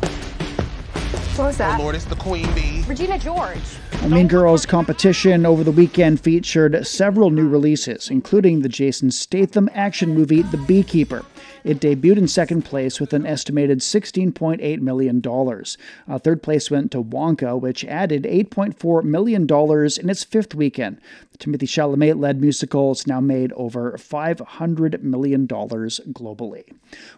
[1.34, 1.80] What was that?
[1.80, 2.84] Oh Lord, it's the Queen Bee.
[2.86, 3.58] Regina George.
[4.02, 9.68] A mean Girls competition over the weekend featured several new releases, including the Jason Statham
[9.74, 11.24] action movie The Beekeeper.
[11.64, 15.22] It debuted in second place with an estimated $16.8 million.
[15.26, 21.00] Uh, third place went to Wonka, which added $8.4 million in its fifth weekend.
[21.32, 26.64] The Timothée Chalamet led musical now made over $500 million globally.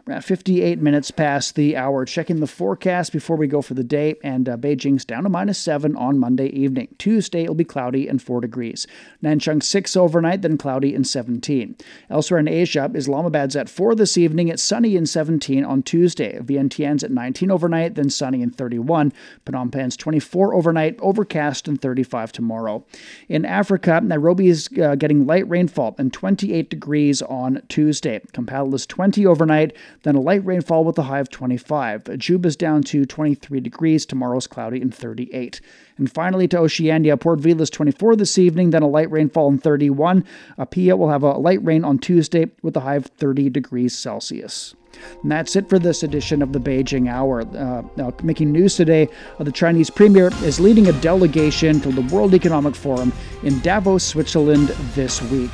[0.06, 2.04] We're at 58 minutes past the hour.
[2.04, 5.58] Checking the forecast before we go for the day, and uh, Beijing's down to minus
[5.58, 6.88] 7 on Monday evening.
[6.98, 8.86] Tuesday it'll be cloudy and 4 degrees.
[9.22, 11.76] Nanchang 6 overnight, then cloudy and 17.
[12.08, 16.38] Elsewhere in Asia, Islamabad's at 4 this evening it's sunny and 17 on Tuesday.
[16.38, 19.12] Vientiane's at 19 overnight, then sunny and 31.
[19.44, 22.84] Phnom Penh's 24 overnight, overcast and 35 tomorrow.
[23.28, 28.20] In Africa, Nairobi is uh, getting light rainfall and 28 degrees on Tuesday.
[28.32, 32.18] Kampala is 20 overnight, then a light rainfall with a high of 25.
[32.18, 34.06] Juba's down to 23 degrees.
[34.06, 35.60] Tomorrow's cloudy and 38.
[35.98, 40.24] And finally to Oceania, Port Vila's 24 this evening, then a light rainfall in 31.
[40.58, 44.74] Apia will have a light rain on Tuesday with a high of 30 degrees Celsius.
[45.22, 47.42] And that's it for this edition of the Beijing Hour.
[47.42, 52.14] Uh, now, making news today, uh, the Chinese premier is leading a delegation to the
[52.14, 55.50] World Economic Forum in Davos, Switzerland this week.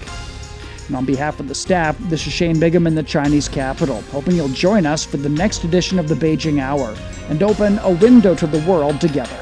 [0.88, 4.36] And on behalf of the staff, this is Shane Bigham in the Chinese capital, hoping
[4.36, 6.94] you'll join us for the next edition of the Beijing Hour
[7.28, 9.38] and open a window to the world together.